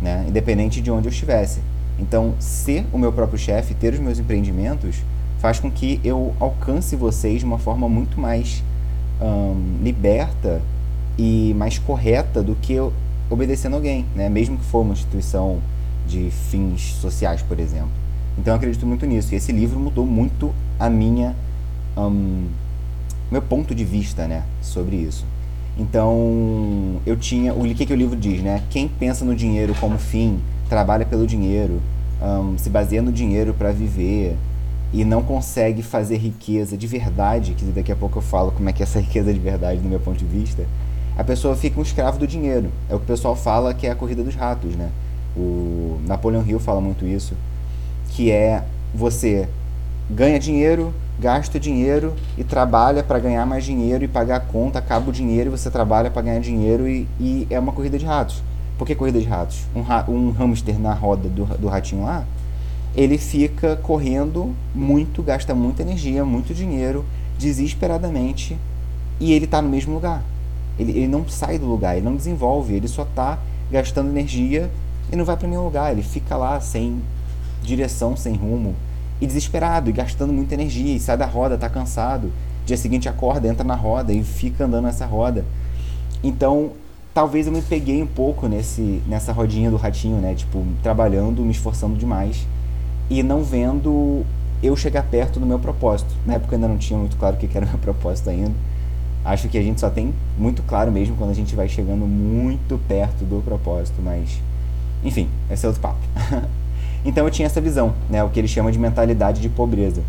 né? 0.00 0.24
independente 0.28 0.80
de 0.80 0.90
onde 0.90 1.08
eu 1.08 1.12
estivesse. 1.12 1.60
Então, 1.98 2.34
ser 2.38 2.86
o 2.92 2.98
meu 2.98 3.12
próprio 3.12 3.38
chefe, 3.38 3.74
ter 3.74 3.92
os 3.92 4.00
meus 4.00 4.18
empreendimentos, 4.18 4.96
faz 5.38 5.60
com 5.60 5.70
que 5.70 6.00
eu 6.04 6.34
alcance 6.40 6.96
vocês 6.96 7.40
de 7.40 7.44
uma 7.44 7.58
forma 7.58 7.88
muito 7.88 8.20
mais 8.20 8.62
um, 9.20 9.78
liberta 9.82 10.62
e 11.18 11.54
mais 11.56 11.78
correta 11.78 12.42
do 12.42 12.54
que 12.54 12.76
obedecendo 13.32 13.74
alguém, 13.74 14.04
né? 14.14 14.28
mesmo 14.28 14.58
que 14.58 14.64
for 14.64 14.80
uma 14.80 14.92
instituição 14.92 15.58
de 16.06 16.30
fins 16.30 16.94
sociais, 17.00 17.42
por 17.42 17.58
exemplo. 17.58 17.90
Então 18.36 18.52
eu 18.52 18.56
acredito 18.56 18.86
muito 18.86 19.06
nisso. 19.06 19.32
E 19.34 19.36
esse 19.36 19.52
livro 19.52 19.78
mudou 19.78 20.06
muito 20.06 20.52
a 20.78 20.88
minha 20.90 21.34
um, 21.96 22.46
meu 23.30 23.42
ponto 23.42 23.74
de 23.74 23.84
vista, 23.84 24.26
né, 24.26 24.44
sobre 24.60 24.96
isso. 24.96 25.24
Então 25.78 27.00
eu 27.06 27.16
tinha 27.16 27.54
o 27.54 27.62
que 27.74 27.86
que 27.86 27.92
o 27.92 27.96
livro 27.96 28.16
diz, 28.16 28.42
né? 28.42 28.62
Quem 28.68 28.88
pensa 28.88 29.24
no 29.24 29.34
dinheiro 29.34 29.74
como 29.80 29.98
fim, 29.98 30.38
trabalha 30.68 31.06
pelo 31.06 31.26
dinheiro, 31.26 31.80
um, 32.20 32.58
se 32.58 32.68
baseia 32.68 33.00
no 33.00 33.10
dinheiro 33.10 33.54
para 33.54 33.72
viver, 33.72 34.36
e 34.92 35.04
não 35.04 35.22
consegue 35.22 35.82
fazer 35.82 36.18
riqueza 36.18 36.76
de 36.76 36.86
verdade, 36.86 37.54
que 37.54 37.64
daqui 37.66 37.90
a 37.90 37.96
pouco 37.96 38.18
eu 38.18 38.22
falo 38.22 38.52
como 38.52 38.68
é 38.68 38.72
que 38.72 38.82
é 38.82 38.84
essa 38.84 39.00
riqueza 39.00 39.32
de 39.32 39.40
verdade 39.40 39.80
do 39.80 39.88
meu 39.88 40.00
ponto 40.00 40.18
de 40.18 40.26
vista, 40.26 40.66
a 41.16 41.24
pessoa 41.24 41.54
fica 41.54 41.78
um 41.78 41.82
escravo 41.82 42.18
do 42.18 42.26
dinheiro. 42.26 42.70
É 42.88 42.94
o 42.94 42.98
que 42.98 43.04
o 43.04 43.06
pessoal 43.06 43.36
fala 43.36 43.74
que 43.74 43.86
é 43.86 43.90
a 43.90 43.94
corrida 43.94 44.22
dos 44.22 44.34
ratos, 44.34 44.74
né? 44.74 44.90
O 45.36 46.00
Napoleon 46.06 46.42
Hill 46.46 46.60
fala 46.60 46.80
muito 46.80 47.06
isso, 47.06 47.34
que 48.10 48.30
é 48.30 48.64
você 48.94 49.48
ganha 50.10 50.38
dinheiro, 50.38 50.92
gasta 51.18 51.58
dinheiro 51.58 52.14
e 52.36 52.44
trabalha 52.44 53.02
para 53.02 53.18
ganhar 53.18 53.46
mais 53.46 53.64
dinheiro 53.64 54.04
e 54.04 54.08
pagar 54.08 54.36
a 54.36 54.40
conta, 54.40 54.78
acaba 54.78 55.08
o 55.08 55.12
dinheiro 55.12 55.48
e 55.48 55.50
você 55.50 55.70
trabalha 55.70 56.10
para 56.10 56.22
ganhar 56.22 56.40
dinheiro 56.40 56.88
e, 56.88 57.06
e, 57.18 57.46
é 57.48 57.58
uma 57.58 57.72
corrida 57.72 57.98
de 57.98 58.04
ratos. 58.04 58.42
Por 58.76 58.86
que 58.86 58.94
corrida 58.94 59.20
de 59.20 59.26
ratos? 59.26 59.66
Um, 59.74 59.82
ra 59.82 60.04
um 60.08 60.30
hamster 60.32 60.78
na 60.78 60.92
roda 60.92 61.28
do, 61.28 61.44
do 61.58 61.68
ratinho 61.68 62.04
lá, 62.04 62.24
ele 62.94 63.16
fica 63.16 63.76
correndo 63.76 64.54
muito, 64.74 65.22
gasta 65.22 65.54
muita 65.54 65.82
energia, 65.82 66.24
muito 66.24 66.52
dinheiro, 66.52 67.04
desesperadamente 67.38 68.58
e 69.18 69.32
ele 69.32 69.44
está 69.46 69.62
no 69.62 69.68
mesmo 69.68 69.94
lugar. 69.94 70.22
Ele, 70.78 70.92
ele 70.92 71.08
não 71.08 71.28
sai 71.28 71.58
do 71.58 71.66
lugar, 71.66 71.96
ele 71.96 72.04
não 72.04 72.16
desenvolve, 72.16 72.74
ele 72.74 72.88
só 72.88 73.02
está 73.02 73.38
gastando 73.70 74.10
energia 74.10 74.70
e 75.10 75.16
não 75.16 75.24
vai 75.24 75.36
para 75.36 75.48
nenhum 75.48 75.64
lugar. 75.64 75.92
Ele 75.92 76.02
fica 76.02 76.36
lá 76.36 76.60
sem 76.60 77.00
direção, 77.62 78.16
sem 78.16 78.34
rumo 78.34 78.74
e 79.20 79.26
desesperado 79.26 79.88
e 79.88 79.92
gastando 79.92 80.32
muita 80.32 80.54
energia 80.54 80.96
e 80.96 81.00
sai 81.00 81.16
da 81.16 81.26
roda, 81.26 81.54
está 81.54 81.68
cansado. 81.68 82.32
Dia 82.64 82.76
seguinte 82.76 83.08
acorda, 83.08 83.48
entra 83.48 83.64
na 83.64 83.74
roda 83.74 84.12
e 84.12 84.22
fica 84.22 84.64
andando 84.64 84.84
nessa 84.84 85.06
roda. 85.06 85.44
Então, 86.22 86.72
talvez 87.12 87.46
eu 87.46 87.52
me 87.52 87.62
peguei 87.62 88.02
um 88.02 88.06
pouco 88.06 88.46
nesse 88.46 89.02
nessa 89.06 89.32
rodinha 89.32 89.70
do 89.70 89.76
ratinho, 89.76 90.18
né? 90.18 90.34
Tipo, 90.34 90.64
trabalhando, 90.82 91.42
me 91.42 91.50
esforçando 91.50 91.96
demais 91.96 92.46
e 93.10 93.22
não 93.22 93.42
vendo 93.42 94.24
eu 94.62 94.76
chegar 94.76 95.02
perto 95.02 95.40
do 95.40 95.46
meu 95.46 95.58
propósito. 95.58 96.14
Na 96.24 96.34
época 96.34 96.56
ainda 96.56 96.68
não 96.68 96.78
tinha 96.78 96.98
muito 96.98 97.16
claro 97.16 97.36
o 97.36 97.38
que 97.38 97.48
era 97.56 97.66
o 97.66 97.68
meu 97.68 97.78
propósito 97.82 98.30
ainda 98.30 98.52
acho 99.24 99.48
que 99.48 99.58
a 99.58 99.62
gente 99.62 99.80
só 99.80 99.90
tem 99.90 100.12
muito 100.36 100.62
claro 100.62 100.90
mesmo 100.90 101.16
quando 101.16 101.30
a 101.30 101.34
gente 101.34 101.54
vai 101.54 101.68
chegando 101.68 102.06
muito 102.06 102.78
perto 102.88 103.24
do 103.24 103.42
propósito, 103.42 104.00
mas 104.02 104.40
enfim, 105.04 105.28
esse 105.50 105.64
é 105.64 105.68
outro 105.68 105.82
papo. 105.82 105.98
então 107.04 107.24
eu 107.24 107.30
tinha 107.30 107.46
essa 107.46 107.60
visão, 107.60 107.94
né, 108.08 108.22
o 108.22 108.28
que 108.28 108.38
ele 108.38 108.48
chama 108.48 108.70
de 108.70 108.78
mentalidade 108.78 109.40
de 109.40 109.48
pobreza. 109.48 110.02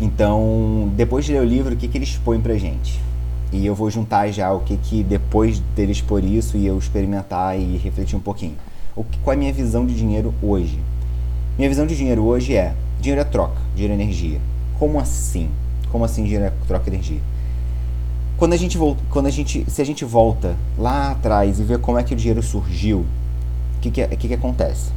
Então, 0.00 0.90
depois 0.96 1.24
de 1.24 1.32
ler 1.32 1.40
o 1.40 1.44
livro, 1.44 1.74
o 1.74 1.76
que, 1.76 1.86
que 1.86 1.96
ele 1.96 2.04
expõe 2.04 2.40
pra 2.40 2.56
gente? 2.56 3.00
E 3.52 3.64
eu 3.64 3.74
vou 3.74 3.88
juntar 3.88 4.28
já 4.32 4.52
o 4.52 4.60
que, 4.60 4.76
que 4.76 5.04
depois 5.04 5.60
dele 5.76 5.92
expor 5.92 6.24
isso 6.24 6.56
e 6.56 6.66
eu 6.66 6.76
experimentar 6.76 7.58
e 7.58 7.76
refletir 7.76 8.16
um 8.16 8.20
pouquinho. 8.20 8.56
O 8.96 9.04
que, 9.04 9.18
qual 9.18 9.32
é 9.32 9.36
a 9.36 9.38
minha 9.38 9.52
visão 9.52 9.86
de 9.86 9.94
dinheiro 9.94 10.34
hoje? 10.42 10.78
Minha 11.56 11.68
visão 11.68 11.86
de 11.86 11.96
dinheiro 11.96 12.24
hoje 12.24 12.56
é: 12.56 12.74
dinheiro 13.00 13.20
é 13.20 13.24
troca, 13.24 13.60
dinheiro 13.74 13.92
é 13.92 14.02
energia. 14.02 14.40
Como 14.78 14.98
assim? 14.98 15.48
Como 15.90 16.04
assim 16.04 16.24
dinheiro 16.24 16.44
é 16.46 16.52
troca 16.66 16.90
de 16.90 16.96
energia? 16.96 17.20
Quando 18.44 18.52
a 18.52 18.58
gente 18.58 18.76
volta, 18.76 19.02
quando 19.08 19.24
a 19.24 19.30
gente, 19.30 19.64
se 19.70 19.80
a 19.80 19.86
gente 19.86 20.04
volta 20.04 20.54
lá 20.76 21.12
atrás 21.12 21.58
e 21.58 21.62
vê 21.62 21.78
como 21.78 21.98
é 21.98 22.02
que 22.02 22.12
o 22.12 22.16
dinheiro 22.16 22.42
surgiu, 22.42 22.98
o 22.98 23.80
que 23.80 23.90
que, 23.90 24.06
que 24.06 24.28
que 24.28 24.34
acontece? 24.34 24.90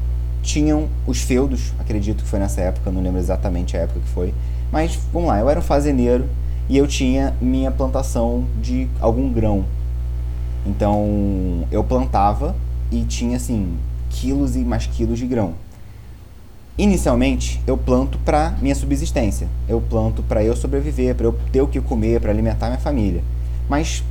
Tinham 0.44 0.90
os 1.08 1.22
feudos, 1.22 1.72
acredito 1.80 2.26
que 2.26 2.30
foi 2.30 2.40
nessa 2.40 2.60
época, 2.60 2.92
não 2.92 3.02
lembro 3.02 3.22
exatamente 3.22 3.78
a 3.78 3.80
época 3.80 4.02
que 4.02 4.10
foi, 4.10 4.34
mas 4.70 5.00
vamos 5.14 5.30
lá, 5.30 5.40
eu 5.40 5.50
era 5.50 5.62
um 5.62 5.64
fazendeiro 5.64 6.26
e 6.68 6.78
eu 6.78 6.86
tinha 6.88 7.38
minha 7.40 7.72
plantação 7.72 8.44
de 8.62 8.90
algum 9.00 9.32
grão. 9.32 9.64
Então 10.66 11.66
eu 11.72 11.86
plantava 11.86 12.54
e 12.92 13.06
tinha 13.06 13.38
assim 13.38 13.78
quilos 14.10 14.58
e 14.58 14.60
mais 14.60 14.88
quilos 14.88 15.18
de 15.18 15.26
grão. 15.26 15.54
Inicialmente, 16.78 17.62
eu 17.66 17.78
planto 17.78 18.18
para 18.20 18.58
minha 18.62 18.76
subsistência. 18.76 19.48
Eu 19.70 19.80
planto 19.80 20.22
para 20.22 20.44
eu 20.44 20.54
sobreviver, 20.54 21.16
para 21.16 21.28
eu 21.28 21.40
ter 21.50 21.62
o 21.62 21.68
que 21.68 21.80
comer, 21.80 22.20
para 22.20 22.30
alimentar 22.30 22.68
minha 22.68 22.78
família. 22.78 23.24
Mas, 23.70 24.04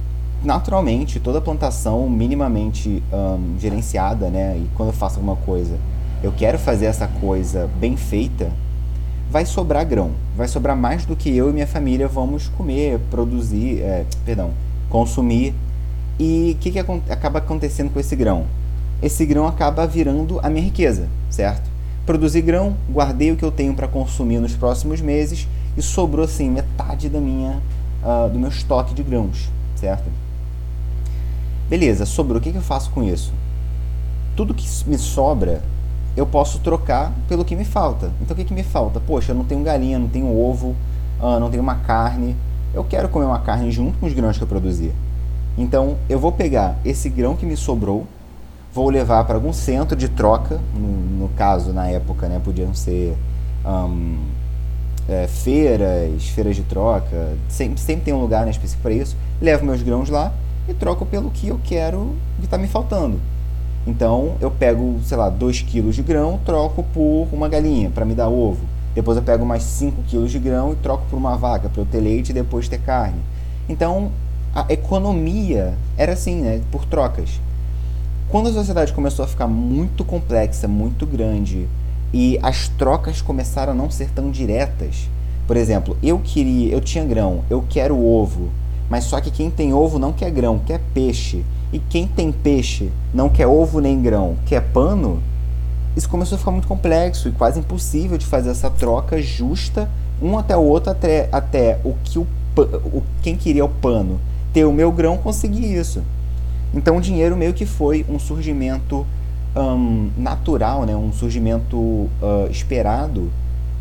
naturalmente, 0.43 1.19
toda 1.19 1.41
plantação 1.41 2.09
minimamente 2.09 3.03
um, 3.13 3.59
gerenciada, 3.59 4.29
né? 4.29 4.57
E 4.57 4.69
quando 4.75 4.91
eu 4.91 4.95
faço 4.95 5.17
alguma 5.17 5.37
coisa, 5.37 5.79
eu 6.23 6.33
quero 6.33 6.59
fazer 6.59 6.87
essa 6.87 7.07
coisa 7.07 7.69
bem 7.79 7.97
feita, 7.97 8.51
vai 9.31 9.45
sobrar 9.45 9.85
grão. 9.87 10.13
Vai 10.37 10.49
sobrar 10.49 10.77
mais 10.77 11.05
do 11.05 11.17
que 11.17 11.35
eu 11.35 11.51
e 11.51 11.53
minha 11.53 11.67
família 11.67 12.07
vamos 12.07 12.49
comer, 12.49 12.99
produzir, 13.11 13.81
é, 13.81 14.05
perdão, 14.25 14.51
consumir. 14.89 15.55
E 16.19 16.57
o 16.57 16.61
que, 16.61 16.71
que 16.71 16.79
acaba 16.79 17.39
acontecendo 17.39 17.91
com 17.91 18.01
esse 18.01 18.17
grão? 18.17 18.47
Esse 19.03 19.27
grão 19.27 19.47
acaba 19.47 19.87
virando 19.87 20.41
a 20.43 20.49
minha 20.49 20.65
riqueza, 20.65 21.09
certo? 21.29 21.71
Produzi 22.07 22.41
grão, 22.41 22.77
guardei 22.91 23.33
o 23.33 23.37
que 23.37 23.45
eu 23.45 23.51
tenho 23.51 23.75
para 23.75 23.89
consumir 23.89 24.39
nos 24.39 24.55
próximos 24.55 25.01
meses 25.01 25.47
e 25.77 25.83
sobrou 25.83 26.25
assim 26.25 26.49
metade 26.49 27.09
da 27.09 27.21
minha, 27.21 27.61
uh, 28.03 28.29
do 28.29 28.39
meu 28.39 28.49
estoque 28.49 28.95
de 28.95 29.03
grãos, 29.03 29.51
certo? 29.75 30.11
Beleza, 31.69 32.07
sobrou. 32.07 32.39
O 32.39 32.41
que, 32.41 32.53
que 32.53 32.59
eu 32.59 32.63
faço 32.63 32.91
com 32.91 33.03
isso? 33.03 33.33
Tudo 34.37 34.55
que 34.55 34.67
me 34.87 34.99
sobra 34.99 35.63
eu 36.17 36.27
posso 36.27 36.61
trocar 36.61 37.13
pelo 37.29 37.45
que 37.45 37.55
me 37.55 37.65
falta. 37.65 38.11
Então 38.23 38.35
o 38.35 38.37
que, 38.37 38.45
que 38.45 38.55
me 38.55 38.63
falta? 38.63 39.01
Poxa, 39.01 39.33
eu 39.33 39.37
não 39.37 39.45
tenho 39.45 39.63
galinha, 39.63 39.99
não 39.99 40.09
tenho 40.09 40.35
ovo, 40.35 40.75
uh, 41.21 41.39
não 41.39 41.51
tenho 41.51 41.63
uma 41.63 41.77
carne. 41.77 42.37
Eu 42.73 42.85
quero 42.85 43.09
comer 43.09 43.27
uma 43.27 43.41
carne 43.41 43.71
junto 43.71 43.99
com 43.99 44.07
os 44.07 44.13
grãos 44.13 44.39
que 44.39 44.43
eu 44.43 44.49
produzi. 44.49 44.93
Então 45.59 45.97
eu 46.09 46.19
vou 46.19 46.33
pegar 46.33 46.79
esse 46.85 47.09
grão 47.09 47.37
que 47.37 47.45
me 47.45 47.57
sobrou 47.57 48.07
vou 48.77 48.91
levar 48.91 49.25
para 49.25 49.37
algum 49.37 49.55
centro 49.55 49.97
de 49.97 50.07
troca, 50.07 50.61
no, 50.75 51.21
no, 51.21 51.29
caso, 51.31 51.73
na 51.73 51.89
época, 51.89 52.29
né, 52.29 52.39
podiam 52.45 52.75
ser 52.75 53.17
um, 53.65 54.19
é, 55.09 55.27
feiras, 55.27 56.29
feiras 56.29 56.57
de 56.57 56.63
troca, 56.63 57.35
sempre, 57.49 57.81
sempre 57.81 58.05
tem 58.05 58.15
um 58.15 58.21
lugar 58.21 58.45
né, 58.45 58.51
específico 58.51 58.83
para 58.83 58.93
isso, 58.93 59.17
levo 59.41 59.65
meus 59.65 59.83
grãos 59.83 60.09
lá 60.09 60.33
e 60.69 60.75
troco 60.75 61.07
pelo 61.07 61.31
que 61.31 61.49
eu 61.49 61.61
quero, 61.63 62.15
que 62.39 62.45
está 62.45 62.59
me 62.59 62.67
faltando. 62.67 63.21
Então 63.87 64.35
eu 64.41 64.51
pego, 64.51 64.99
sei 65.05 65.17
lá, 65.17 65.31
2 65.31 65.63
kg 65.63 65.91
de 65.91 66.03
grão, 66.03 66.41
troco 66.45 66.83
por 66.83 67.29
uma 67.33 67.49
galinha 67.49 67.89
para 67.89 68.05
me 68.05 68.15
dar 68.15 68.29
ovo. 68.29 68.65
Depois 68.95 69.17
eu 69.17 69.23
pego 69.23 69.45
mais 69.45 69.63
5 69.63 70.03
kg 70.11 70.27
de 70.27 70.39
grão 70.39 70.73
e 70.73 70.77
troco 70.77 71.05
por 71.09 71.17
uma 71.17 71.37
vaca 71.37 71.69
para 71.69 71.83
eu 71.83 71.87
ter 71.87 72.01
leite 72.01 72.31
e 72.31 72.33
depois 72.33 72.69
ter 72.69 72.79
carne. 72.79 73.21
Então 73.69 74.11
a 74.55 74.67
economia 74.73 75.75
era 75.97 76.15
assim, 76.15 76.37
né, 76.37 76.61
por 76.73 76.85
trocas. 76.85 77.41
Quando 78.29 78.49
a 78.49 78.53
sociedade 78.53 78.93
começou 78.93 79.25
a 79.25 79.29
ficar 79.29 79.47
muito 79.47 80.05
complexa, 80.05 80.67
muito 80.67 81.07
grande, 81.07 81.69
e 82.13 82.39
as 82.43 82.69
trocas 82.69 83.21
começaram 83.21 83.73
a 83.73 83.77
não 83.77 83.91
ser 83.91 84.11
tão 84.11 84.31
diretas, 84.31 85.09
por 85.47 85.57
exemplo, 85.57 85.97
eu 86.03 86.19
queria, 86.19 86.73
eu 86.73 86.81
tinha 86.81 87.05
grão, 87.05 87.45
eu 87.49 87.65
quero 87.69 87.97
ovo, 87.97 88.51
mas 88.91 89.05
só 89.05 89.21
que 89.21 89.31
quem 89.31 89.51
tem 89.51 89.73
ovo 89.73 89.99
não 89.99 90.13
quer 90.13 90.31
grão, 90.31 90.59
quer 90.59 90.81
peixe. 90.93 91.45
E 91.73 91.79
quem 91.79 92.07
tem 92.07 92.33
peixe 92.33 92.91
não 93.13 93.29
quer 93.29 93.47
ovo 93.47 93.81
nem 93.81 94.01
grão, 94.01 94.37
quer 94.47 94.61
pano. 94.61 95.23
Isso 95.97 96.09
começou 96.09 96.37
a 96.37 96.39
ficar 96.39 96.51
muito 96.51 96.69
complexo 96.69 97.29
e 97.29 97.33
quase 97.33 97.61
impossível 97.61 98.19
de 98.19 98.27
fazer 98.27 98.51
essa 98.51 98.71
troca 98.71 99.21
justa, 99.21 99.89
um 100.21 100.39
até 100.39 100.57
o 100.57 100.63
outro, 100.63 100.91
até, 100.91 101.29
até 101.33 101.81
o 101.85 101.95
que 102.05 102.19
o, 102.19 102.27
o 102.57 103.03
quem 103.23 103.37
queria 103.37 103.65
o 103.65 103.69
pano 103.69 104.21
ter 104.53 104.65
o 104.65 104.73
meu 104.73 104.91
grão 104.91 105.17
conseguir 105.19 105.75
isso. 105.75 106.03
Então 106.73 106.97
o 106.97 107.01
dinheiro 107.01 107.37
meio 107.37 107.53
que 107.53 107.67
foi 107.67 108.05
um 108.09 108.19
surgimento 108.19 109.07
um, 109.57 110.11
natural, 110.17 110.85
né? 110.85 110.95
um 110.95 111.13
surgimento 111.13 111.77
uh, 111.77 112.11
esperado 112.51 113.31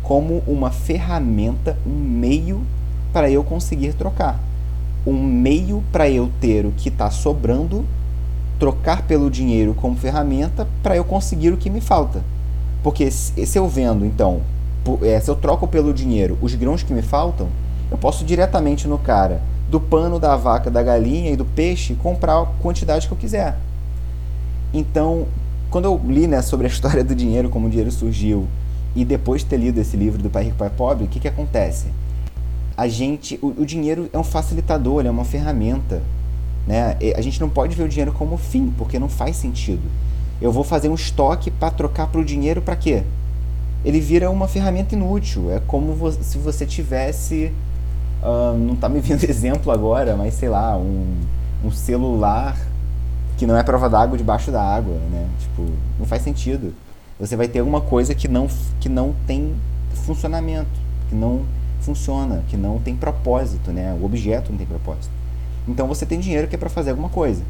como 0.02 0.42
uma 0.46 0.70
ferramenta, 0.70 1.76
um 1.86 1.90
meio 1.90 2.62
para 3.12 3.30
eu 3.30 3.44
conseguir 3.44 3.92
trocar. 3.92 4.40
Um 5.06 5.22
meio 5.22 5.82
para 5.92 6.08
eu 6.08 6.30
ter 6.40 6.64
o 6.64 6.72
que 6.72 6.88
está 6.88 7.10
sobrando, 7.10 7.84
trocar 8.58 9.02
pelo 9.02 9.30
dinheiro 9.30 9.74
como 9.74 9.96
ferramenta 9.96 10.66
para 10.82 10.96
eu 10.96 11.04
conseguir 11.04 11.52
o 11.52 11.56
que 11.56 11.68
me 11.68 11.80
falta. 11.80 12.24
Porque 12.82 13.10
se 13.10 13.56
eu 13.56 13.68
vendo, 13.68 14.04
então, 14.04 14.40
é, 15.02 15.18
se 15.20 15.30
eu 15.30 15.34
troco 15.34 15.66
pelo 15.66 15.92
dinheiro 15.92 16.38
os 16.40 16.54
grãos 16.54 16.82
que 16.82 16.92
me 16.92 17.02
faltam, 17.02 17.48
eu 17.90 17.98
posso 17.98 18.24
diretamente 18.24 18.88
no 18.88 18.98
cara 18.98 19.40
do 19.68 19.80
pano 19.80 20.18
da 20.18 20.36
vaca, 20.36 20.70
da 20.70 20.82
galinha 20.82 21.30
e 21.30 21.36
do 21.36 21.44
peixe 21.44 21.94
comprar 21.94 22.40
a 22.40 22.46
quantidade 22.46 23.06
que 23.06 23.12
eu 23.12 23.18
quiser. 23.18 23.56
Então, 24.72 25.26
quando 25.70 25.86
eu 25.86 26.00
li 26.04 26.26
né, 26.26 26.42
sobre 26.42 26.66
a 26.66 26.70
história 26.70 27.04
do 27.04 27.14
dinheiro, 27.14 27.48
como 27.48 27.66
o 27.66 27.70
dinheiro 27.70 27.90
surgiu, 27.90 28.46
e 28.94 29.04
depois 29.04 29.42
de 29.42 29.48
ter 29.48 29.58
lido 29.58 29.78
esse 29.78 29.96
livro 29.96 30.22
do 30.22 30.30
Pai 30.30 30.44
Rico, 30.44 30.56
Pai 30.56 30.70
Pobre, 30.70 31.04
o 31.04 31.08
que, 31.08 31.20
que 31.20 31.28
acontece? 31.28 31.86
A 32.76 32.88
gente, 32.88 33.38
o, 33.42 33.48
o 33.48 33.66
dinheiro 33.66 34.08
é 34.12 34.18
um 34.18 34.24
facilitador, 34.24 35.04
é 35.04 35.10
uma 35.10 35.24
ferramenta. 35.24 36.02
Né? 36.66 36.96
A 37.16 37.20
gente 37.20 37.40
não 37.40 37.48
pode 37.48 37.74
ver 37.74 37.84
o 37.84 37.88
dinheiro 37.88 38.12
como 38.12 38.36
fim, 38.36 38.72
porque 38.76 38.98
não 38.98 39.08
faz 39.08 39.36
sentido. 39.36 39.82
Eu 40.40 40.50
vou 40.50 40.64
fazer 40.64 40.88
um 40.88 40.94
estoque 40.94 41.50
para 41.50 41.70
trocar 41.70 42.06
para 42.06 42.20
o 42.20 42.24
dinheiro 42.24 42.60
para 42.60 42.76
quê? 42.76 43.02
Ele 43.84 44.00
vira 44.00 44.30
uma 44.30 44.48
ferramenta 44.48 44.94
inútil. 44.94 45.50
É 45.50 45.60
como 45.60 45.94
se 46.12 46.38
você 46.38 46.66
tivesse 46.66 47.52
Uh, 48.22 48.56
não 48.56 48.74
está 48.74 48.88
me 48.88 49.00
vindo 49.00 49.22
exemplo 49.28 49.70
agora, 49.70 50.16
mas 50.16 50.34
sei 50.34 50.48
lá, 50.48 50.76
um, 50.76 51.14
um 51.64 51.70
celular 51.70 52.56
que 53.36 53.46
não 53.46 53.56
é 53.56 53.62
prova 53.62 53.88
d'água 53.88 54.16
debaixo 54.16 54.50
da 54.50 54.62
água, 54.62 54.94
né? 55.10 55.28
Tipo, 55.40 55.70
não 55.98 56.06
faz 56.06 56.22
sentido. 56.22 56.74
Você 57.18 57.36
vai 57.36 57.48
ter 57.48 57.60
alguma 57.60 57.80
coisa 57.80 58.14
que 58.14 58.28
não, 58.28 58.48
que 58.80 58.88
não 58.88 59.14
tem 59.26 59.54
funcionamento, 60.04 60.68
que 61.08 61.14
não 61.14 61.42
funciona, 61.80 62.42
que 62.48 62.56
não 62.56 62.78
tem 62.78 62.96
propósito, 62.96 63.70
né? 63.70 63.96
O 64.00 64.04
objeto 64.04 64.50
não 64.50 64.58
tem 64.58 64.66
propósito. 64.66 65.10
Então 65.68 65.86
você 65.86 66.06
tem 66.06 66.20
dinheiro 66.20 66.48
que 66.48 66.54
é 66.54 66.58
para 66.58 66.70
fazer 66.70 66.90
alguma 66.90 67.08
coisa. 67.08 67.42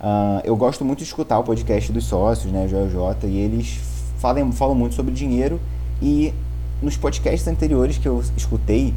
Uh, 0.00 0.40
eu 0.44 0.56
gosto 0.56 0.84
muito 0.84 0.98
de 0.98 1.04
escutar 1.04 1.38
o 1.38 1.44
podcast 1.44 1.90
dos 1.90 2.04
sócios, 2.04 2.52
né, 2.52 2.68
Joel 2.68 2.90
J, 2.90 3.26
e 3.26 3.38
eles 3.38 3.80
falam, 4.18 4.52
falam 4.52 4.74
muito 4.74 4.94
sobre 4.94 5.14
dinheiro 5.14 5.58
e 6.02 6.34
nos 6.82 6.96
podcasts 6.96 7.48
anteriores 7.48 7.96
que 7.96 8.06
eu 8.06 8.22
escutei, 8.36 8.92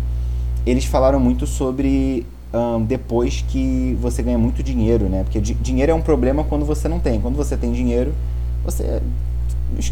eles 0.65 0.83
falaram 0.83 1.19
muito 1.19 1.47
sobre 1.47 2.25
um, 2.53 2.83
depois 2.83 3.43
que 3.47 3.97
você 4.01 4.23
ganha 4.23 4.37
muito 4.37 4.63
dinheiro, 4.63 5.07
né? 5.07 5.23
Porque 5.23 5.39
dinheiro 5.39 5.91
é 5.91 5.95
um 5.95 6.01
problema 6.01 6.43
quando 6.43 6.65
você 6.65 6.87
não 6.87 6.99
tem. 6.99 7.21
Quando 7.21 7.35
você 7.35 7.55
tem 7.55 7.71
dinheiro, 7.71 8.13
você 8.65 9.01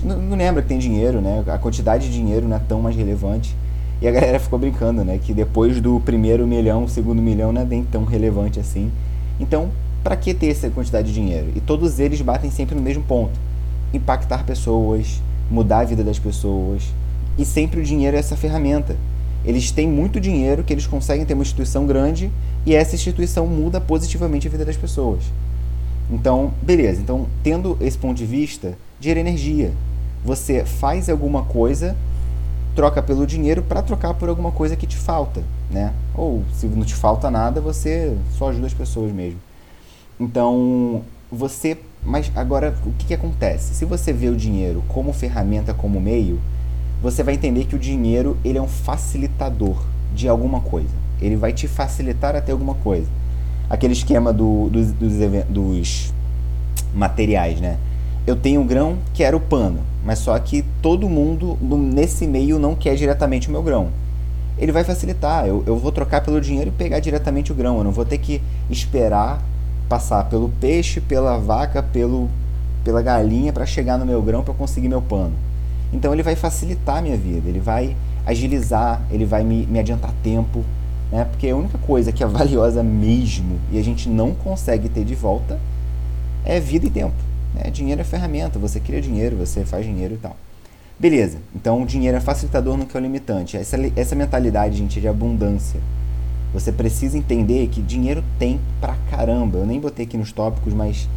não 0.04 0.36
lembra 0.36 0.62
que 0.62 0.68
tem 0.68 0.80
dinheiro, 0.80 1.22
né? 1.22 1.44
A 1.48 1.58
quantidade 1.58 2.08
de 2.08 2.14
dinheiro 2.14 2.48
não 2.48 2.58
é 2.58 2.62
tão 2.68 2.82
mais 2.82 2.96
relevante. 2.96 3.56
E 4.02 4.08
a 4.08 4.12
galera 4.12 4.40
ficou 4.40 4.60
brincando, 4.60 5.04
né? 5.04 5.20
Que 5.22 5.34
depois 5.34 5.80
do 5.82 6.00
primeiro 6.00 6.46
milhão, 6.48 6.84
o 6.84 6.90
segundo 6.90 7.22
milhão 7.22 7.52
não 7.52 7.62
é 7.62 7.66
nem 7.66 7.84
tão 7.84 8.04
relevante 8.06 8.60
assim. 8.60 8.92
Então, 9.40 9.70
para 10.04 10.16
que 10.16 10.34
ter 10.34 10.48
essa 10.48 10.70
quantidade 10.70 11.08
de 11.08 11.14
dinheiro? 11.14 11.48
E 11.56 11.60
todos 11.60 12.00
eles 12.00 12.22
batem 12.22 12.50
sempre 12.50 12.76
no 12.76 12.82
mesmo 12.82 13.04
ponto: 13.04 13.40
impactar 13.94 14.46
pessoas, 14.46 15.22
mudar 15.50 15.80
a 15.80 15.84
vida 15.84 16.04
das 16.04 16.20
pessoas. 16.20 16.84
E 17.38 17.46
sempre 17.46 17.80
o 17.80 17.84
dinheiro 17.84 18.18
é 18.18 18.20
essa 18.20 18.36
ferramenta. 18.36 18.96
Eles 19.46 19.72
têm 19.72 19.88
muito 19.88 20.20
dinheiro 20.20 20.64
que 20.64 20.74
eles 20.74 20.88
conseguem 20.88 21.26
ter 21.26 21.34
uma 21.34 21.44
instituição 21.44 21.86
grande 21.86 22.32
e 22.68 22.76
essa 22.76 22.96
instituição 22.96 23.48
muda 23.48 23.80
positivamente 23.80 24.46
a 24.46 24.52
vida 24.52 24.66
das 24.66 24.76
pessoas. 24.76 25.24
Então, 26.12 26.52
beleza. 26.62 27.00
Então, 27.02 27.26
tendo 27.42 27.78
esse 27.80 27.98
ponto 27.98 28.18
de 28.18 28.26
vista, 28.26 28.78
é 29.02 29.10
energia. 29.10 29.72
Você 30.26 30.66
faz 30.66 31.10
alguma 31.10 31.44
coisa, 31.44 31.96
troca 32.76 33.02
pelo 33.02 33.26
dinheiro 33.26 33.62
para 33.62 33.82
trocar 33.82 34.16
por 34.16 34.28
alguma 34.28 34.52
coisa 34.52 34.76
que 34.76 34.86
te 34.86 34.98
falta, 34.98 35.42
né? 35.72 35.94
Ou 36.14 36.44
se 36.56 36.66
não 36.66 36.84
te 36.84 36.94
falta 36.94 37.32
nada, 37.32 37.62
você 37.62 38.14
só 38.38 38.50
ajuda 38.50 38.68
as 38.68 38.74
pessoas 38.74 39.14
mesmo. 39.14 39.40
Então, 40.20 41.04
você, 41.32 41.78
mas 42.04 42.30
agora 42.36 42.76
o 42.86 42.92
que, 42.92 43.06
que 43.06 43.14
acontece? 43.14 43.76
Se 43.76 43.86
você 43.86 44.12
vê 44.12 44.28
o 44.28 44.36
dinheiro 44.36 44.84
como 44.90 45.14
ferramenta, 45.14 45.74
como 45.74 46.02
meio, 46.02 46.38
você 47.02 47.24
vai 47.24 47.36
entender 47.36 47.64
que 47.64 47.78
o 47.78 47.80
dinheiro 47.80 48.36
ele 48.44 48.58
é 48.58 48.62
um 48.62 48.68
facilitador 48.68 49.82
de 50.14 50.28
alguma 50.28 50.60
coisa. 50.60 51.07
Ele 51.22 51.36
vai 51.36 51.54
te 51.54 51.68
facilitar 51.68 52.36
até 52.36 52.52
alguma 52.52 52.76
coisa. 52.76 53.08
Aquele 53.70 53.94
esquema 53.94 54.32
do, 54.32 54.70
dos, 54.70 54.92
dos, 54.92 55.14
dos 55.50 56.14
materiais, 56.94 57.60
né? 57.60 57.78
Eu 58.26 58.36
tenho 58.36 58.62
um 58.62 58.68
grão, 58.68 58.98
quero 59.14 59.40
pano, 59.40 59.80
mas 60.04 60.20
só 60.20 60.38
que 60.38 60.64
todo 60.82 61.08
mundo 61.08 61.58
nesse 61.62 62.28
meio 62.28 62.60
não 62.60 62.76
quer 62.76 62.96
diretamente 62.96 63.48
o 63.48 63.52
meu 63.52 63.64
grão. 63.64 63.90
Ele 64.58 64.72
vai 64.72 64.84
facilitar, 64.84 65.46
eu, 65.46 65.64
eu 65.66 65.78
vou 65.78 65.92
trocar 65.92 66.22
pelo 66.22 66.42
dinheiro 66.42 66.70
e 66.70 66.74
pegar 66.74 67.00
diretamente 67.00 67.52
o 67.52 67.56
grão. 67.56 67.78
Eu 67.78 67.84
não 67.84 67.92
vou 67.92 68.04
ter 68.04 68.18
que 68.18 68.42
esperar 68.70 69.42
passar 69.88 70.26
pelo 70.26 70.50
peixe, 70.50 71.00
pela 71.00 71.38
vaca, 71.38 71.82
pelo, 71.82 72.30
pela 72.84 73.02
galinha 73.02 73.54
para 73.54 73.66
chegar 73.66 73.98
no 73.98 74.06
meu 74.06 74.22
grão 74.22 74.44
para 74.44 74.54
conseguir 74.54 74.90
meu 74.90 75.02
pano. 75.02 75.34
Então 75.94 76.14
ele 76.14 76.24
vai 76.24 76.36
facilitar 76.36 76.98
a 76.98 77.02
minha 77.02 77.18
vida, 77.18 77.48
ele 77.48 77.60
vai 77.60 77.96
agilizar, 78.26 79.02
ele 79.10 79.26
vai 79.26 79.44
me, 79.44 79.66
me 79.66 79.80
adiantar 79.80 80.12
tempo, 80.22 80.66
né? 81.12 81.26
Porque 81.26 81.50
a 81.50 81.56
única 81.56 81.78
coisa 81.78 82.12
que 82.12 82.24
é 82.24 82.28
valiosa 82.28 82.84
mesmo 82.84 83.60
e 83.72 83.80
a 83.80 83.84
gente 83.84 84.10
não 84.10 84.34
consegue 84.34 84.90
ter 84.90 85.04
de 85.04 85.16
volta 85.16 85.60
é 86.46 86.60
vida 86.60 86.86
e 86.86 86.90
tempo. 86.90 87.16
Né? 87.54 87.70
Dinheiro 87.72 88.02
é 88.02 88.04
ferramenta, 88.04 88.60
você 88.60 88.80
cria 88.80 89.02
dinheiro, 89.02 89.36
você 89.36 89.66
faz 89.66 89.86
dinheiro 89.86 90.14
e 90.16 90.18
tal. 90.18 90.36
Beleza, 91.00 91.38
então 91.56 91.84
o 91.84 91.86
dinheiro 91.86 92.18
é 92.18 92.20
facilitador, 92.20 92.76
não 92.76 92.86
que 92.86 92.98
é 92.98 93.00
o 93.00 93.04
limitante. 93.04 93.56
Essa, 93.56 93.78
essa 93.96 94.16
mentalidade, 94.16 94.78
gente, 94.78 95.00
de 95.00 95.08
abundância. 95.08 95.80
Você 96.54 96.72
precisa 96.72 97.18
entender 97.18 97.68
que 97.68 97.82
dinheiro 97.82 98.24
tem 98.40 98.60
pra 98.82 98.96
caramba. 99.12 99.60
Eu 99.60 99.66
nem 99.66 99.80
botei 99.80 100.06
aqui 100.06 100.18
nos 100.18 100.32
tópicos, 100.32 100.74
mas 100.74 101.08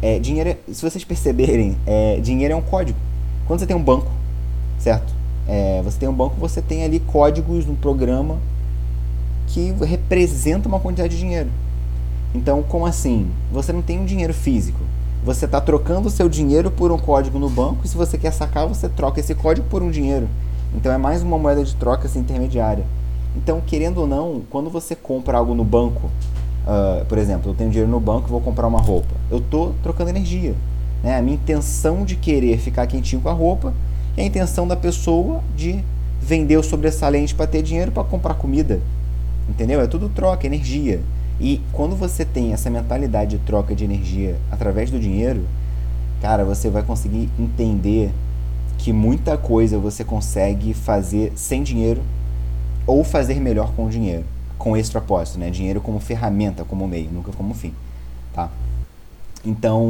é, 0.00 0.18
dinheiro, 0.18 0.50
é, 0.50 0.56
se 0.72 0.80
vocês 0.80 1.04
perceberem, 1.04 1.76
é, 1.86 2.18
dinheiro 2.20 2.54
é 2.54 2.56
um 2.56 2.62
código. 2.62 2.98
Quando 3.46 3.60
você 3.60 3.66
tem 3.66 3.76
um 3.76 3.82
banco, 3.82 4.10
certo? 4.78 5.12
É, 5.46 5.82
você 5.84 5.98
tem 5.98 6.08
um 6.08 6.14
banco, 6.14 6.36
você 6.36 6.62
tem 6.62 6.84
ali 6.84 6.98
códigos 6.98 7.66
no 7.66 7.76
programa 7.76 8.38
que 9.46 9.72
representa 9.84 10.68
uma 10.68 10.80
quantidade 10.80 11.14
de 11.14 11.20
dinheiro. 11.20 11.50
Então, 12.34 12.62
como 12.62 12.86
assim? 12.86 13.30
Você 13.52 13.72
não 13.72 13.82
tem 13.82 13.98
um 13.98 14.04
dinheiro 14.04 14.34
físico. 14.34 14.80
Você 15.24 15.44
está 15.46 15.60
trocando 15.60 16.08
o 16.08 16.10
seu 16.10 16.28
dinheiro 16.28 16.70
por 16.70 16.92
um 16.92 16.98
código 16.98 17.38
no 17.38 17.48
banco 17.48 17.80
e 17.84 17.88
se 17.88 17.96
você 17.96 18.16
quer 18.16 18.32
sacar, 18.32 18.66
você 18.66 18.88
troca 18.88 19.18
esse 19.20 19.34
código 19.34 19.66
por 19.68 19.82
um 19.82 19.90
dinheiro. 19.90 20.28
Então 20.74 20.92
é 20.92 20.98
mais 20.98 21.22
uma 21.22 21.38
moeda 21.38 21.64
de 21.64 21.74
troca 21.74 22.06
assim, 22.06 22.20
intermediária. 22.20 22.84
Então, 23.36 23.60
querendo 23.64 23.98
ou 23.98 24.06
não, 24.06 24.42
quando 24.50 24.70
você 24.70 24.94
compra 24.94 25.38
algo 25.38 25.54
no 25.54 25.64
banco, 25.64 26.10
uh, 26.66 27.04
por 27.06 27.18
exemplo, 27.18 27.50
eu 27.50 27.54
tenho 27.54 27.70
dinheiro 27.70 27.90
no 27.90 28.00
banco 28.00 28.28
e 28.28 28.30
vou 28.30 28.40
comprar 28.40 28.66
uma 28.66 28.80
roupa, 28.80 29.14
eu 29.30 29.38
estou 29.38 29.74
trocando 29.82 30.10
energia. 30.10 30.54
Né? 31.02 31.16
A 31.16 31.22
minha 31.22 31.36
intenção 31.36 32.04
de 32.04 32.16
querer 32.16 32.58
ficar 32.58 32.86
quentinho 32.86 33.20
com 33.20 33.28
a 33.28 33.32
roupa 33.32 33.74
é 34.16 34.22
a 34.22 34.24
intenção 34.24 34.66
da 34.66 34.76
pessoa 34.76 35.42
de 35.56 35.82
vender 36.20 36.56
o 36.56 36.62
sobressalente 36.62 37.34
para 37.34 37.46
ter 37.46 37.62
dinheiro 37.62 37.92
para 37.92 38.04
comprar 38.04 38.34
comida. 38.34 38.80
Entendeu? 39.48 39.80
É 39.80 39.86
tudo 39.86 40.08
troca, 40.08 40.46
energia. 40.46 41.00
E 41.40 41.60
quando 41.72 41.94
você 41.94 42.24
tem 42.24 42.52
essa 42.52 42.70
mentalidade 42.70 43.36
de 43.36 43.44
troca 43.44 43.74
de 43.74 43.84
energia 43.84 44.36
através 44.50 44.90
do 44.90 44.98
dinheiro, 44.98 45.46
cara, 46.20 46.44
você 46.44 46.70
vai 46.70 46.82
conseguir 46.82 47.28
entender 47.38 48.10
que 48.78 48.92
muita 48.92 49.36
coisa 49.36 49.78
você 49.78 50.04
consegue 50.04 50.72
fazer 50.72 51.32
sem 51.36 51.62
dinheiro 51.62 52.02
ou 52.86 53.04
fazer 53.04 53.40
melhor 53.40 53.72
com 53.72 53.86
o 53.86 53.90
dinheiro, 53.90 54.24
com 54.58 54.76
esse 54.76 54.90
propósito, 54.90 55.38
né? 55.38 55.50
Dinheiro 55.50 55.80
como 55.80 55.98
ferramenta, 55.98 56.64
como 56.64 56.86
meio, 56.86 57.10
nunca 57.10 57.32
como 57.32 57.52
fim, 57.52 57.74
tá? 58.32 58.50
Então, 59.44 59.84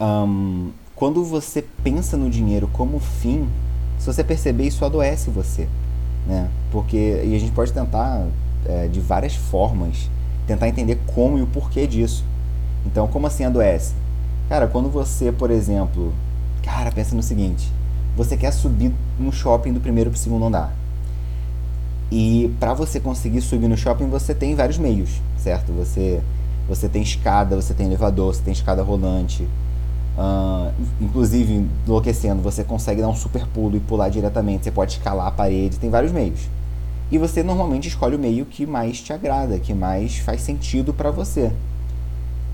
um, 0.00 0.70
quando 0.94 1.24
você 1.24 1.62
pensa 1.82 2.16
no 2.16 2.30
dinheiro 2.30 2.68
como 2.72 2.98
fim, 2.98 3.48
se 3.98 4.06
você 4.06 4.24
perceber, 4.24 4.66
isso 4.66 4.84
adoece 4.84 5.30
você, 5.30 5.68
né? 6.26 6.48
Porque, 6.70 7.22
e 7.24 7.34
a 7.34 7.38
gente 7.38 7.52
pode 7.52 7.72
tentar, 7.72 8.26
é, 8.66 8.88
de 8.88 9.00
várias 9.00 9.34
formas, 9.34 10.10
tentar 10.46 10.68
entender 10.68 10.98
como 11.14 11.38
e 11.38 11.42
o 11.42 11.46
porquê 11.46 11.86
disso. 11.86 12.24
Então, 12.86 13.06
como 13.08 13.26
assim 13.26 13.44
adoece? 13.44 13.94
Cara, 14.48 14.66
quando 14.66 14.88
você, 14.88 15.30
por 15.32 15.50
exemplo, 15.50 16.12
cara, 16.62 16.90
pensa 16.90 17.14
no 17.14 17.22
seguinte, 17.22 17.70
você 18.16 18.36
quer 18.36 18.52
subir 18.52 18.92
no 19.18 19.32
shopping 19.32 19.72
do 19.72 19.80
primeiro 19.80 20.10
para 20.10 20.16
o 20.16 20.20
segundo 20.20 20.44
andar. 20.44 20.74
E 22.10 22.54
para 22.60 22.74
você 22.74 23.00
conseguir 23.00 23.40
subir 23.40 23.68
no 23.68 23.76
shopping, 23.76 24.08
você 24.08 24.34
tem 24.34 24.54
vários 24.54 24.76
meios, 24.76 25.22
certo? 25.38 25.72
Você, 25.72 26.20
você 26.68 26.88
tem 26.88 27.00
escada, 27.02 27.56
você 27.56 27.72
tem 27.72 27.86
elevador, 27.86 28.34
você 28.34 28.42
tem 28.42 28.52
escada 28.52 28.82
rolante, 28.82 29.48
Uh, 30.16 30.70
inclusive, 31.00 31.66
enlouquecendo, 31.86 32.42
você 32.42 32.62
consegue 32.62 33.00
dar 33.00 33.08
um 33.08 33.14
super 33.14 33.46
pulo 33.46 33.76
e 33.76 33.80
pular 33.80 34.08
diretamente. 34.08 34.64
Você 34.64 34.70
pode 34.70 34.92
escalar 34.92 35.26
a 35.26 35.30
parede, 35.30 35.78
tem 35.78 35.90
vários 35.90 36.12
meios. 36.12 36.40
E 37.10 37.18
você 37.18 37.42
normalmente 37.42 37.88
escolhe 37.88 38.16
o 38.16 38.18
meio 38.18 38.44
que 38.46 38.66
mais 38.66 39.00
te 39.00 39.12
agrada, 39.12 39.58
que 39.58 39.74
mais 39.74 40.18
faz 40.18 40.40
sentido 40.40 40.94
para 40.94 41.10
você. 41.10 41.52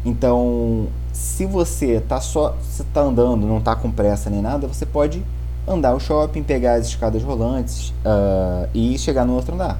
Então, 0.05 0.88
se 1.12 1.44
você 1.44 2.01
tá 2.01 2.21
só 2.21 2.57
se 2.62 2.85
tá 2.85 3.01
andando, 3.01 3.47
não 3.47 3.61
tá 3.61 3.75
com 3.75 3.90
pressa 3.90 4.31
nem 4.31 4.40
nada, 4.40 4.66
você 4.66 4.87
pode 4.87 5.23
andar 5.66 5.90
ao 5.90 6.01
shopping, 6.01 6.42
pegar 6.42 6.75
as 6.75 6.87
escadas 6.87 7.23
rolantes 7.23 7.90
uh, 8.05 8.68
e 8.73 8.97
chegar 8.99 9.25
no 9.25 9.35
outro 9.35 9.55
andar. 9.55 9.79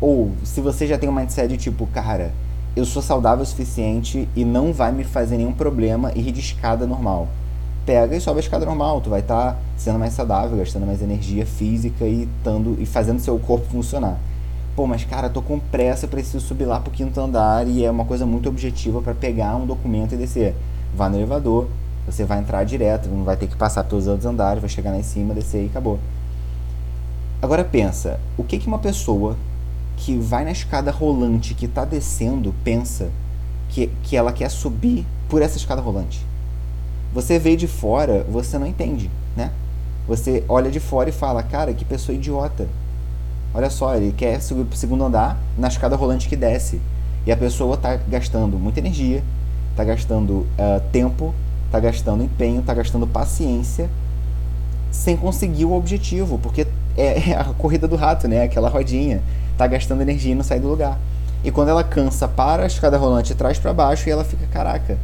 Ou 0.00 0.32
se 0.44 0.60
você 0.60 0.86
já 0.86 0.98
tem 0.98 1.08
um 1.08 1.12
mindset 1.12 1.56
tipo, 1.56 1.86
cara, 1.86 2.32
eu 2.76 2.84
sou 2.84 3.02
saudável 3.02 3.42
o 3.42 3.46
suficiente 3.46 4.28
e 4.36 4.44
não 4.44 4.72
vai 4.72 4.92
me 4.92 5.04
fazer 5.04 5.36
nenhum 5.36 5.52
problema 5.52 6.12
ir 6.14 6.30
de 6.30 6.40
escada 6.40 6.86
normal. 6.86 7.28
Pega 7.84 8.14
e 8.14 8.20
sobe 8.20 8.38
a 8.38 8.40
escada 8.40 8.64
normal, 8.64 9.00
tu 9.00 9.10
vai 9.10 9.20
estar 9.20 9.52
tá 9.52 9.58
sendo 9.76 9.98
mais 9.98 10.12
saudável, 10.12 10.56
gastando 10.56 10.86
mais 10.86 11.02
energia 11.02 11.44
física 11.44 12.04
e, 12.04 12.28
tando, 12.44 12.80
e 12.80 12.86
fazendo 12.86 13.18
seu 13.18 13.38
corpo 13.38 13.66
funcionar. 13.66 14.18
Pô, 14.76 14.86
mas 14.86 15.04
cara, 15.04 15.28
tô 15.28 15.42
com 15.42 15.58
pressa, 15.58 16.06
preciso 16.06 16.40
subir 16.40 16.64
lá 16.64 16.78
pro 16.78 16.92
quinto 16.92 17.20
andar 17.20 17.66
e 17.66 17.84
é 17.84 17.90
uma 17.90 18.04
coisa 18.04 18.24
muito 18.24 18.48
objetiva 18.48 19.02
para 19.02 19.14
pegar 19.14 19.56
um 19.56 19.66
documento 19.66 20.14
e 20.14 20.16
descer. 20.16 20.54
Vá 20.94 21.08
no 21.08 21.16
elevador, 21.16 21.66
você 22.06 22.24
vai 22.24 22.38
entrar 22.38 22.62
direto, 22.64 23.08
não 23.08 23.24
vai 23.24 23.36
ter 23.36 23.48
que 23.48 23.56
passar 23.56 23.82
pelos 23.84 24.06
outros 24.06 24.26
andares, 24.26 24.60
vai 24.60 24.70
chegar 24.70 24.92
lá 24.92 24.98
em 24.98 25.02
cima, 25.02 25.34
descer 25.34 25.64
e 25.64 25.66
acabou. 25.66 25.98
Agora 27.42 27.64
pensa, 27.64 28.20
o 28.36 28.44
que 28.44 28.58
que 28.58 28.66
uma 28.66 28.78
pessoa 28.78 29.36
que 30.00 30.16
vai 30.16 30.44
na 30.44 30.50
escada 30.50 30.90
rolante 30.90 31.52
que 31.52 31.66
está 31.66 31.84
descendo 31.84 32.54
pensa 32.64 33.10
que, 33.68 33.88
que 34.02 34.16
ela 34.16 34.32
quer 34.32 34.50
subir 34.50 35.06
por 35.28 35.42
essa 35.42 35.58
escada 35.58 35.80
rolante. 35.80 36.24
Você 37.12 37.38
vê 37.38 37.54
de 37.54 37.68
fora, 37.68 38.24
você 38.28 38.58
não 38.58 38.66
entende, 38.66 39.10
né? 39.36 39.52
Você 40.08 40.42
olha 40.48 40.70
de 40.70 40.80
fora 40.80 41.10
e 41.10 41.12
fala, 41.12 41.42
cara, 41.42 41.74
que 41.74 41.84
pessoa 41.84 42.16
idiota. 42.16 42.66
Olha 43.52 43.68
só, 43.68 43.94
ele 43.94 44.12
quer 44.12 44.40
subir 44.40 44.64
para 44.64 44.74
o 44.74 44.78
segundo 44.78 45.04
andar 45.04 45.38
na 45.58 45.68
escada 45.68 45.96
rolante 45.96 46.28
que 46.28 46.36
desce. 46.36 46.80
E 47.26 47.30
a 47.30 47.36
pessoa 47.36 47.74
está 47.74 47.96
gastando 47.96 48.58
muita 48.58 48.80
energia, 48.80 49.22
está 49.70 49.84
gastando 49.84 50.32
uh, 50.32 50.80
tempo, 50.90 51.34
está 51.66 51.78
gastando 51.78 52.24
empenho, 52.24 52.60
está 52.60 52.72
gastando 52.72 53.06
paciência, 53.06 53.90
sem 54.90 55.14
conseguir 55.14 55.66
o 55.66 55.74
objetivo, 55.74 56.38
porque 56.38 56.66
é, 56.96 57.30
é 57.32 57.36
a 57.38 57.44
corrida 57.44 57.86
do 57.86 57.96
rato, 57.96 58.26
né? 58.26 58.44
Aquela 58.44 58.70
rodinha 58.70 59.20
tá 59.60 59.66
gastando 59.66 60.00
energia 60.00 60.32
e 60.32 60.34
não 60.34 60.42
sai 60.42 60.58
do 60.58 60.68
lugar. 60.68 60.98
E 61.44 61.50
quando 61.50 61.68
ela 61.68 61.84
cansa, 61.84 62.26
para 62.26 62.62
a 62.62 62.66
escada 62.66 62.96
rolante 62.96 63.34
traz 63.34 63.58
para 63.58 63.74
baixo 63.74 64.08
e 64.08 64.12
ela 64.12 64.24
fica, 64.24 64.46
caraca, 64.46 64.98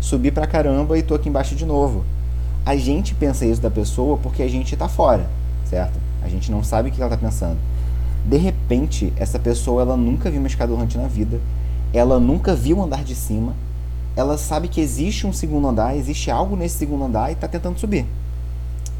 subi 0.00 0.32
pra 0.32 0.48
caramba 0.48 0.98
e 0.98 1.02
tô 1.02 1.14
aqui 1.14 1.28
embaixo 1.28 1.54
de 1.54 1.64
novo. 1.64 2.04
A 2.66 2.76
gente 2.76 3.14
pensa 3.14 3.46
isso 3.46 3.60
da 3.60 3.70
pessoa 3.70 4.18
porque 4.18 4.42
a 4.42 4.48
gente 4.48 4.76
tá 4.76 4.88
fora, 4.88 5.26
certo? 5.64 5.96
A 6.24 6.28
gente 6.28 6.50
não 6.50 6.64
sabe 6.64 6.88
o 6.88 6.92
que 6.92 7.00
ela 7.00 7.10
tá 7.10 7.16
pensando. 7.16 7.56
De 8.26 8.36
repente, 8.36 9.12
essa 9.16 9.38
pessoa 9.38 9.82
ela 9.82 9.96
nunca 9.96 10.28
viu 10.28 10.40
uma 10.40 10.48
escada 10.48 10.72
rolante 10.72 10.98
na 10.98 11.06
vida, 11.06 11.40
ela 11.92 12.18
nunca 12.18 12.54
viu 12.54 12.78
um 12.78 12.82
andar 12.82 13.04
de 13.04 13.14
cima, 13.14 13.54
ela 14.16 14.36
sabe 14.36 14.66
que 14.66 14.80
existe 14.80 15.24
um 15.24 15.32
segundo 15.32 15.68
andar, 15.68 15.96
existe 15.96 16.32
algo 16.32 16.56
nesse 16.56 16.78
segundo 16.78 17.04
andar 17.04 17.30
e 17.30 17.34
está 17.34 17.46
tentando 17.46 17.78
subir. 17.78 18.06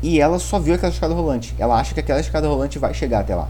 E 0.03 0.21
ela 0.21 0.39
só 0.39 0.59
viu 0.59 0.75
aquela 0.75 0.93
escada 0.93 1.13
rolante. 1.13 1.55
Ela 1.59 1.79
acha 1.79 1.93
que 1.93 2.01
aquela 2.01 2.21
escada 2.21 2.49
rolante 2.49 2.79
vai 2.79 2.95
chegar 2.95 3.21
até 3.21 3.35
lá, 3.35 3.49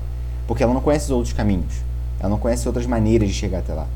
porque 0.50 0.64
ela 0.64 0.74
não 0.74 0.80
conhece 0.80 1.04
os 1.04 1.10
outros 1.12 1.32
caminhos. 1.32 1.72
Ela 2.18 2.28
não 2.28 2.36
conhece 2.36 2.66
outras 2.66 2.84
maneiras 2.84 3.28
de 3.28 3.34
chegar 3.34 3.60
até 3.60 3.72
lá. 3.72 3.86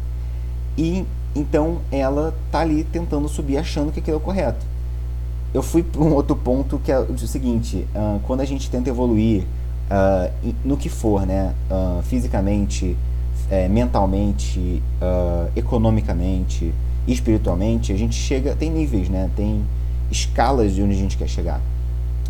E 0.78 1.04
então 1.34 1.78
ela 1.90 2.32
tá 2.52 2.60
ali 2.60 2.84
tentando 2.84 3.28
subir, 3.28 3.56
achando 3.56 3.90
que 3.90 3.98
aquilo 3.98 4.18
é 4.18 4.20
o 4.20 4.22
correto. 4.22 4.64
Eu 5.52 5.64
fui 5.64 5.82
para 5.82 6.00
um 6.00 6.12
outro 6.12 6.36
ponto 6.36 6.78
que 6.78 6.92
é 6.92 6.98
o 7.00 7.18
seguinte: 7.18 7.84
uh, 7.92 8.20
quando 8.20 8.40
a 8.40 8.44
gente 8.44 8.70
tenta 8.70 8.88
evoluir 8.88 9.42
uh, 9.42 10.54
no 10.64 10.76
que 10.76 10.88
for, 10.88 11.26
né, 11.26 11.52
uh, 11.68 12.00
fisicamente, 12.04 12.96
é, 13.50 13.66
mentalmente, 13.66 14.80
economicamente, 15.56 16.72
espiritualmente, 17.08 17.92
a 17.92 17.96
gente 17.96 18.14
chega, 18.14 18.54
tem 18.54 18.70
níveis, 18.70 19.08
né? 19.08 19.28
Tem 19.34 19.64
escalas 20.08 20.72
de 20.72 20.80
onde 20.80 20.92
a 20.92 20.98
gente 20.98 21.16
quer 21.16 21.28
chegar. 21.28 21.60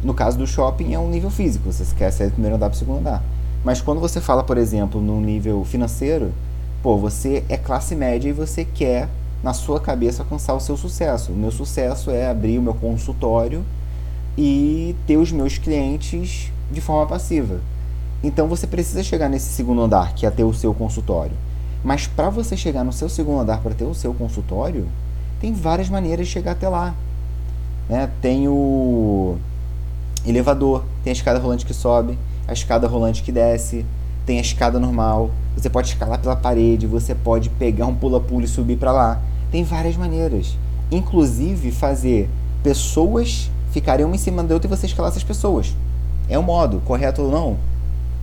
No 0.03 0.15
caso 0.15 0.39
do 0.39 0.47
shopping 0.47 0.95
é 0.95 0.99
um 0.99 1.11
nível 1.11 1.29
físico, 1.29 1.71
você 1.71 1.85
quer 1.95 2.11
sair 2.11 2.29
do 2.29 2.33
primeiro 2.33 2.57
andar 2.57 2.71
para 2.71 2.77
o 2.77 2.79
segundo 2.79 3.01
andar. 3.01 3.23
Mas 3.65 3.81
quando 3.81 4.01
você 4.01 4.21
fala, 4.21 4.45
por 4.45 4.59
exemplo, 4.59 5.01
no 5.01 5.21
nível 5.21 5.65
financeiro, 5.65 6.33
pô, 6.83 6.99
você 6.99 7.43
é 7.49 7.57
classe 7.57 7.97
média 7.97 8.29
e 8.29 8.33
você 8.33 8.65
quer 8.65 9.09
na 9.43 9.55
sua 9.55 9.81
cabeça 9.81 10.23
alcançar 10.23 10.55
o 10.55 10.61
seu 10.61 10.77
sucesso. 10.77 11.33
O 11.33 11.37
meu 11.37 11.51
sucesso 11.51 12.11
é 12.11 12.29
abrir 12.29 12.59
o 12.59 12.63
meu 12.63 12.75
consultório 12.75 13.65
e 14.37 14.95
ter 15.07 15.17
os 15.17 15.33
meus 15.33 15.57
clientes 15.57 16.53
de 16.71 16.81
forma 16.81 17.07
passiva. 17.07 17.61
Então 18.23 18.49
você 18.49 18.67
precisa 18.67 19.03
chegar 19.03 19.29
nesse 19.29 19.51
segundo 19.53 19.81
andar, 19.81 20.15
que 20.15 20.27
é 20.27 20.31
ter 20.31 20.45
o 20.45 20.53
seu 20.53 20.75
consultório. 20.75 21.37
Mas 21.83 22.07
para 22.07 22.31
você 22.31 22.57
chegar 22.57 22.85
no 22.85 22.93
seu 22.93 23.09
segundo 23.09 23.41
andar 23.41 23.61
para 23.61 23.75
ter 23.75 23.85
o 23.85 23.95
seu 23.95 24.13
consultório, 24.15 24.89
tem 25.41 25.53
várias 25.53 25.89
maneiras 25.89 26.27
de 26.27 26.33
chegar 26.33 26.53
até 26.53 26.69
lá. 26.69 26.95
Né? 27.89 28.11
Tem 28.21 28.49
o 28.49 29.37
elevador, 30.27 30.85
tem 31.03 31.11
a 31.11 31.15
escada 31.15 31.39
rolante 31.39 31.67
que 31.67 31.75
sobe, 31.75 32.19
a 32.47 32.53
escada 32.53 32.87
rolante 32.87 33.23
que 33.23 33.33
desce, 33.33 33.85
tem 34.27 34.39
a 34.39 34.41
escada 34.41 34.79
normal. 34.79 35.31
Você 35.57 35.71
pode 35.71 35.89
escalar 35.89 36.19
pela 36.19 36.37
parede, 36.37 36.87
você 36.87 37.15
pode 37.15 37.49
pegar 37.51 37.87
um 37.87 37.95
pula-pula 37.95 38.45
e 38.45 38.49
subir 38.49 38.77
para 38.77 38.93
lá. 38.93 39.23
Tem 39.51 39.63
várias 39.63 39.97
maneiras. 39.97 40.57
Inclusive 40.91 41.71
fazer 41.71 42.29
pessoas 42.63 43.51
ficarem 43.71 44.05
uma 44.05 44.15
em 44.15 44.19
cima 44.19 44.43
da 44.43 44.55
outra 44.55 44.69
e 44.69 44.77
você 44.77 44.87
escalar 44.87 45.11
essas 45.11 45.25
pessoas. 45.25 45.75
É 46.29 46.39
um 46.39 46.43
modo, 46.43 46.81
correto 46.85 47.23
ou 47.23 47.31
não? 47.31 47.57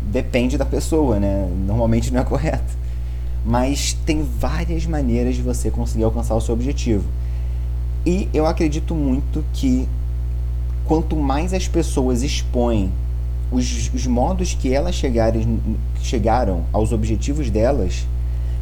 Depende 0.01 0.57
da 0.57 0.65
pessoa, 0.65 1.19
né? 1.19 1.47
Normalmente 1.65 2.11
não 2.11 2.21
é 2.21 2.23
correto 2.23 2.81
mas 3.45 3.93
tem 4.05 4.23
várias 4.23 4.85
maneiras 4.85 5.35
de 5.35 5.41
você 5.41 5.71
conseguir 5.71 6.03
alcançar 6.03 6.35
o 6.35 6.41
seu 6.41 6.53
objetivo. 6.53 7.05
E 8.05 8.29
eu 8.33 8.45
acredito 8.45 8.95
muito 8.95 9.43
que 9.53 9.87
quanto 10.85 11.15
mais 11.15 11.53
as 11.53 11.67
pessoas 11.67 12.23
expõem 12.23 12.91
os, 13.51 13.91
os 13.93 14.07
modos 14.07 14.53
que 14.53 14.73
elas 14.73 14.95
chegarem, 14.95 15.59
chegaram 16.01 16.63
aos 16.71 16.91
objetivos 16.91 17.49
delas, 17.49 18.07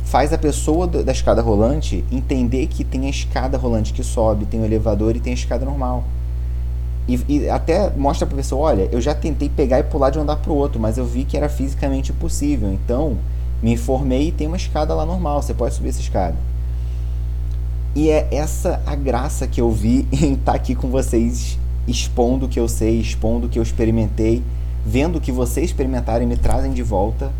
faz 0.04 0.34
a 0.34 0.38
pessoa 0.38 0.88
da 0.88 1.12
escada 1.12 1.42
rolante 1.42 2.04
entender 2.12 2.66
que 2.68 2.84
tem 2.84 3.06
a 3.06 3.10
escada 3.10 3.58
rolante 3.58 3.94
que 3.94 4.04
sobe, 4.04 4.46
tem 4.46 4.60
o 4.60 4.66
elevador 4.66 5.16
e 5.16 5.20
tem 5.20 5.32
a 5.32 5.36
escada 5.36 5.64
normal. 5.64 6.04
E, 7.08 7.20
e 7.28 7.50
até 7.50 7.92
mostra 7.92 8.26
para 8.26 8.36
a 8.36 8.38
pessoa, 8.38 8.70
olha, 8.70 8.90
eu 8.92 9.00
já 9.00 9.14
tentei 9.14 9.50
pegar 9.50 9.80
e 9.80 9.84
pular 9.84 10.10
de 10.10 10.18
um 10.18 10.24
andar 10.24 10.38
para 10.38 10.52
o 10.52 10.56
outro, 10.56 10.80
mas 10.80 10.98
eu 10.98 11.06
vi 11.06 11.24
que 11.24 11.38
era 11.38 11.48
fisicamente 11.48 12.12
impossível. 12.12 12.72
Então, 12.74 13.18
me 13.62 13.74
informei 13.74 14.30
e 14.30 14.32
tem 14.32 14.48
uma 14.48 14.58
escada 14.58 14.94
lá 14.96 15.06
normal, 15.06 15.42
você 15.42 15.54
pode 15.54 15.76
subir 15.76 15.90
essa 15.90 16.02
escada. 16.02 16.36
E 17.96 18.10
é 18.10 18.28
essa 18.32 18.82
a 18.86 18.96
graça 18.96 19.48
que 19.48 19.62
eu 19.62 19.72
vi 19.72 20.08
em 20.14 20.34
estar 20.34 20.52
tá 20.52 20.54
aqui 20.54 20.74
com 20.74 20.90
vocês, 20.90 21.60
expondo 21.88 22.46
o 22.46 22.50
que 22.50 22.60
eu 22.60 22.68
sei, 22.68 23.00
expondo 23.00 23.48
o 23.48 23.50
que 23.50 23.60
eu 23.60 23.64
experimentei, 23.64 24.44
vendo 24.86 25.18
o 25.18 25.22
que 25.22 25.32
vocês 25.32 25.68
experimentarem 25.68 26.28
me 26.28 26.38
trazem 26.38 26.72
de 26.72 26.84
volta 26.84 27.32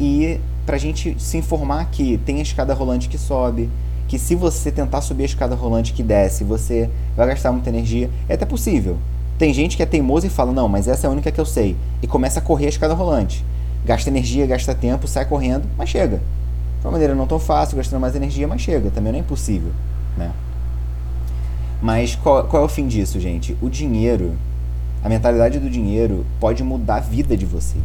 e 0.00 0.40
pra 0.64 0.78
gente 0.78 1.16
se 1.18 1.36
informar 1.36 1.86
que 1.90 2.18
tem 2.18 2.38
a 2.38 2.42
escada 2.42 2.74
rolante 2.74 3.08
que 3.08 3.18
sobe, 3.18 3.68
que 4.08 4.18
se 4.18 4.34
você 4.34 4.70
tentar 4.70 5.00
subir 5.00 5.22
a 5.24 5.26
escada 5.26 5.54
rolante 5.54 5.92
que 5.92 6.02
desce, 6.02 6.44
você 6.44 6.90
vai 7.16 7.26
gastar 7.26 7.52
muita 7.52 7.68
energia. 7.68 8.10
É 8.28 8.34
até 8.34 8.44
possível. 8.44 8.98
Tem 9.38 9.52
gente 9.52 9.76
que 9.76 9.82
é 9.82 9.86
teimoso 9.86 10.26
e 10.26 10.30
fala, 10.30 10.52
não, 10.52 10.68
mas 10.68 10.88
essa 10.88 11.06
é 11.06 11.08
a 11.08 11.12
única 11.12 11.30
que 11.32 11.40
eu 11.40 11.46
sei. 11.46 11.76
E 12.02 12.06
começa 12.06 12.38
a 12.38 12.42
correr 12.42 12.66
a 12.66 12.68
escada 12.68 12.94
rolante 12.94 13.44
gasta 13.84 14.08
energia, 14.08 14.46
gasta 14.46 14.74
tempo, 14.74 15.06
sai 15.06 15.26
correndo, 15.26 15.68
mas 15.76 15.88
chega. 15.88 16.16
De 16.80 16.86
uma 16.86 16.92
maneira 16.92 17.14
não 17.14 17.26
tão 17.26 17.38
fácil, 17.38 17.76
gastando 17.76 18.00
mais 18.00 18.16
energia, 18.16 18.48
mas 18.48 18.60
chega. 18.60 18.90
Também 18.90 19.12
não 19.12 19.18
é 19.18 19.22
impossível, 19.22 19.72
né? 20.16 20.32
Mas 21.82 22.14
qual, 22.16 22.44
qual 22.44 22.62
é 22.62 22.66
o 22.66 22.68
fim 22.68 22.86
disso, 22.86 23.20
gente? 23.20 23.56
O 23.60 23.68
dinheiro, 23.68 24.34
a 25.04 25.08
mentalidade 25.08 25.58
do 25.58 25.68
dinheiro 25.68 26.24
pode 26.40 26.64
mudar 26.64 26.96
a 26.96 27.00
vida 27.00 27.36
de 27.36 27.44
vocês. 27.44 27.84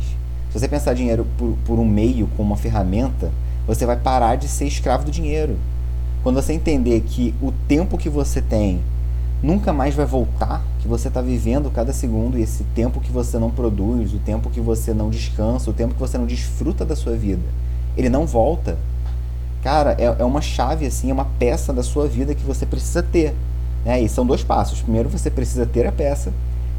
Se 0.49 0.57
você 0.57 0.69
pensar 0.69 0.93
dinheiro 0.93 1.27
por, 1.37 1.57
por 1.65 1.77
um 1.77 1.85
meio, 1.85 2.29
como 2.37 2.51
uma 2.51 2.57
ferramenta, 2.57 3.29
você 3.67 3.85
vai 3.85 3.97
parar 3.97 4.37
de 4.37 4.47
ser 4.47 4.65
escravo 4.65 5.03
do 5.03 5.11
dinheiro. 5.11 5.57
Quando 6.23 6.37
você 6.37 6.53
entender 6.53 7.01
que 7.01 7.35
o 7.41 7.51
tempo 7.67 7.97
que 7.97 8.09
você 8.09 8.41
tem 8.41 8.79
nunca 9.43 9.73
mais 9.73 9.93
vai 9.93 10.05
voltar, 10.05 10.63
que 10.79 10.87
você 10.87 11.09
está 11.09 11.21
vivendo 11.21 11.69
cada 11.69 11.91
segundo 11.91 12.39
e 12.39 12.41
esse 12.41 12.63
tempo 12.73 13.01
que 13.01 13.11
você 13.11 13.37
não 13.37 13.51
produz, 13.51 14.13
o 14.13 14.19
tempo 14.19 14.49
que 14.49 14.61
você 14.61 14.93
não 14.93 15.09
descansa, 15.09 15.69
o 15.69 15.73
tempo 15.73 15.93
que 15.93 15.99
você 15.99 16.17
não 16.17 16.25
desfruta 16.25 16.85
da 16.85 16.95
sua 16.95 17.17
vida, 17.17 17.43
ele 17.97 18.07
não 18.07 18.25
volta. 18.25 18.77
Cara, 19.61 19.93
é, 19.99 20.05
é 20.05 20.23
uma 20.23 20.41
chave, 20.41 20.85
assim, 20.85 21.09
é 21.09 21.13
uma 21.13 21.27
peça 21.37 21.73
da 21.73 21.83
sua 21.83 22.07
vida 22.07 22.33
que 22.33 22.43
você 22.43 22.65
precisa 22.65 23.03
ter. 23.03 23.35
Né? 23.83 24.01
E 24.01 24.07
são 24.07 24.25
dois 24.25 24.41
passos. 24.41 24.81
Primeiro 24.81 25.09
você 25.09 25.29
precisa 25.29 25.65
ter 25.65 25.85
a 25.85 25.91
peça, 25.91 26.31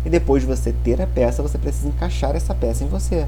e 0.05 0.11
depois 0.11 0.43
de 0.43 0.49
você 0.49 0.73
ter 0.85 1.01
a 1.01 1.07
peça, 1.07 1.43
você 1.43 1.59
precisa 1.59 1.89
encaixar 1.89 2.35
essa 2.35 2.55
peça 2.55 2.85
em 2.85 2.89
você. 2.89 3.27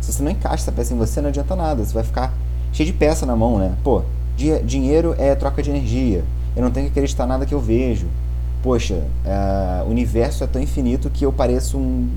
Se 0.00 0.12
você 0.12 0.22
não 0.22 0.30
encaixa 0.30 0.62
essa 0.62 0.72
peça 0.72 0.94
em 0.94 0.96
você, 0.96 1.20
não 1.20 1.28
adianta 1.28 1.54
nada. 1.54 1.84
Você 1.84 1.92
vai 1.92 2.04
ficar 2.04 2.32
cheio 2.72 2.86
de 2.86 2.92
peça 2.92 3.26
na 3.26 3.36
mão, 3.36 3.58
né? 3.58 3.74
Pô, 3.84 4.02
dinheiro 4.64 5.14
é 5.18 5.34
troca 5.34 5.62
de 5.62 5.70
energia. 5.70 6.24
Eu 6.56 6.62
não 6.62 6.70
tenho 6.70 6.86
que 6.86 6.92
acreditar 6.92 7.26
nada 7.26 7.44
que 7.44 7.54
eu 7.54 7.60
vejo 7.60 8.06
poxa, 8.62 9.02
é, 9.24 9.82
o 9.84 9.90
universo 9.90 10.44
é 10.44 10.46
tão 10.46 10.60
infinito 10.60 11.10
que 11.10 11.24
eu 11.24 11.32
pareço 11.32 11.78
um, 11.78 12.08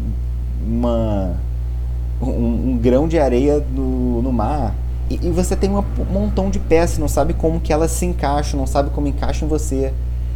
uma, 0.66 1.36
um, 2.22 2.72
um 2.72 2.80
grão 2.82 3.08
de 3.08 3.20
areia 3.20 3.64
no, 3.74 4.22
no 4.22 4.32
mar. 4.32 4.76
E, 5.10 5.16
e 5.16 5.30
você 5.30 5.56
tem 5.56 5.70
um 5.70 5.84
montão 6.12 6.50
de 6.50 6.60
peças, 6.60 6.98
não 6.98 7.08
sabe 7.08 7.34
como 7.34 7.60
que 7.60 7.72
elas 7.72 7.92
se 7.92 8.06
encaixam, 8.06 8.60
não 8.60 8.68
sabe 8.68 8.90
como 8.90 9.08
encaixam 9.08 9.48
em 9.48 9.50
você. 9.50 9.94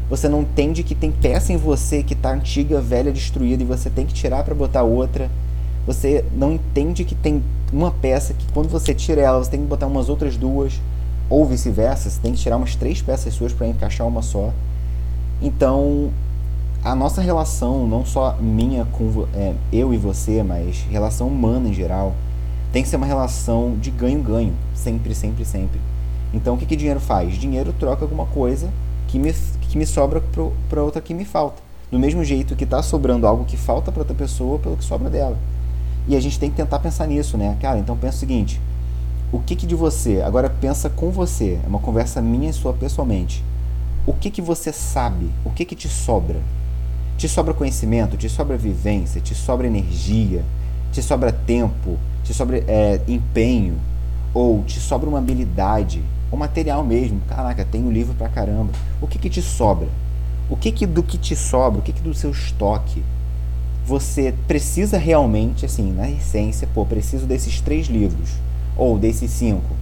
Você 0.09 0.29
não 0.29 0.41
entende 0.41 0.83
que 0.83 0.95
tem 0.95 1.11
peça 1.11 1.51
em 1.51 1.57
você 1.57 2.01
que 2.01 2.13
está 2.13 2.31
antiga, 2.31 2.79
velha, 2.79 3.11
destruída 3.11 3.61
e 3.61 3.65
você 3.65 3.89
tem 3.89 4.05
que 4.05 4.13
tirar 4.13 4.43
para 4.43 4.55
botar 4.55 4.83
outra. 4.83 5.29
Você 5.85 6.23
não 6.33 6.53
entende 6.53 7.03
que 7.03 7.13
tem 7.13 7.43
uma 7.73 7.91
peça 7.91 8.33
que 8.33 8.49
quando 8.53 8.69
você 8.69 8.93
tira 8.93 9.21
ela, 9.21 9.43
você 9.43 9.51
tem 9.51 9.59
que 9.59 9.67
botar 9.67 9.87
umas 9.87 10.07
outras 10.07 10.37
duas, 10.37 10.79
ou 11.29 11.45
vice-versa, 11.45 12.09
você 12.09 12.21
tem 12.21 12.31
que 12.31 12.39
tirar 12.39 12.55
umas 12.55 12.75
três 12.75 13.01
peças 13.01 13.33
suas 13.33 13.51
para 13.51 13.67
encaixar 13.67 14.07
uma 14.07 14.21
só. 14.21 14.53
Então, 15.41 16.09
a 16.83 16.95
nossa 16.95 17.21
relação, 17.21 17.85
não 17.85 18.05
só 18.05 18.37
minha 18.39 18.85
com 18.85 19.27
é, 19.33 19.53
eu 19.73 19.93
e 19.93 19.97
você, 19.97 20.41
mas 20.41 20.85
relação 20.89 21.27
humana 21.27 21.67
em 21.67 21.73
geral, 21.73 22.13
tem 22.71 22.81
que 22.81 22.87
ser 22.87 22.95
uma 22.95 23.05
relação 23.05 23.75
de 23.77 23.91
ganho-ganho, 23.91 24.53
sempre, 24.73 25.13
sempre, 25.13 25.43
sempre. 25.43 25.81
Então, 26.33 26.55
o 26.55 26.57
que, 26.57 26.65
que 26.65 26.77
dinheiro 26.77 26.99
faz? 26.99 27.35
Dinheiro 27.35 27.73
troca 27.77 28.05
alguma 28.05 28.25
coisa 28.25 28.69
que 29.07 29.17
me, 29.17 29.33
que 29.33 29.77
me 29.77 29.85
sobra 29.85 30.21
para 30.69 30.83
outra 30.83 31.01
que 31.01 31.13
me 31.13 31.25
falta. 31.25 31.61
Do 31.91 31.97
mesmo 31.97 32.23
jeito 32.23 32.55
que 32.55 32.65
está 32.65 32.83
sobrando 32.83 33.25
algo 33.25 33.45
que 33.45 33.55
falta 33.55 33.91
para 33.91 34.01
outra 34.01 34.15
pessoa 34.15 34.59
pelo 34.59 34.75
que 34.75 34.83
sobra 34.83 35.09
dela. 35.09 35.37
E 36.07 36.15
a 36.15 36.19
gente 36.19 36.39
tem 36.39 36.49
que 36.49 36.55
tentar 36.55 36.79
pensar 36.79 37.07
nisso, 37.07 37.37
né? 37.37 37.57
Cara, 37.61 37.79
então 37.79 37.95
pensa 37.97 38.17
o 38.17 38.19
seguinte: 38.19 38.61
o 39.31 39.39
que, 39.39 39.55
que 39.55 39.65
de 39.65 39.75
você, 39.75 40.21
agora 40.21 40.49
pensa 40.49 40.89
com 40.89 41.09
você, 41.09 41.59
é 41.63 41.67
uma 41.67 41.79
conversa 41.79 42.21
minha 42.21 42.49
e 42.49 42.53
sua 42.53 42.73
pessoalmente. 42.73 43.43
O 44.05 44.13
que, 44.13 44.29
que 44.29 44.41
você 44.41 44.71
sabe, 44.71 45.29
o 45.43 45.49
que, 45.49 45.65
que 45.65 45.75
te 45.75 45.89
sobra. 45.89 46.39
Te 47.17 47.27
sobra 47.27 47.53
conhecimento, 47.53 48.15
te 48.15 48.29
sobra 48.29 48.55
vivência, 48.55 49.19
te 49.19 49.33
sobra 49.33 49.67
energia, 49.67 50.45
te 50.91 51.01
sobra 51.01 51.31
tempo, 51.31 51.97
te 52.23 52.33
sobra 52.33 52.63
é, 52.67 53.01
empenho, 53.07 53.77
ou 54.33 54.63
te 54.63 54.79
sobra 54.79 55.09
uma 55.09 55.17
habilidade, 55.17 56.01
ou 56.31 56.37
material 56.37 56.83
mesmo. 56.83 57.21
Caraca, 57.27 57.65
tenho 57.65 57.91
livro 57.91 58.13
pra 58.15 58.29
caramba. 58.29 58.71
O 59.01 59.07
que, 59.07 59.17
que 59.17 59.29
te 59.29 59.41
sobra? 59.41 59.87
O 60.49 60.55
que, 60.55 60.71
que 60.71 60.85
do 60.85 61.03
que 61.03 61.17
te 61.17 61.35
sobra, 61.35 61.79
o 61.79 61.81
que, 61.81 61.93
que 61.93 62.01
do 62.01 62.13
seu 62.13 62.31
estoque 62.31 63.03
você 63.87 64.33
precisa 64.45 64.97
realmente, 64.97 65.65
assim, 65.65 65.93
na 65.93 66.09
essência, 66.09 66.67
pô, 66.73 66.85
preciso 66.85 67.25
desses 67.25 67.61
três 67.61 67.87
livros, 67.87 68.31
ou 68.75 68.99
desses 68.99 69.31
cinco. 69.31 69.73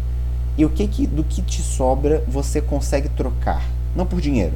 E 0.55 0.63
o 0.63 0.69
que, 0.69 0.87
que 0.87 1.07
do 1.07 1.23
que 1.23 1.41
te 1.41 1.61
sobra 1.63 2.23
você 2.27 2.61
consegue 2.61 3.09
trocar? 3.09 3.63
Não 3.95 4.05
por 4.05 4.21
dinheiro, 4.21 4.53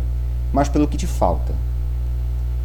mas 0.54 0.70
pelo 0.70 0.88
que 0.88 0.98
te 0.98 1.08
falta. 1.08 1.54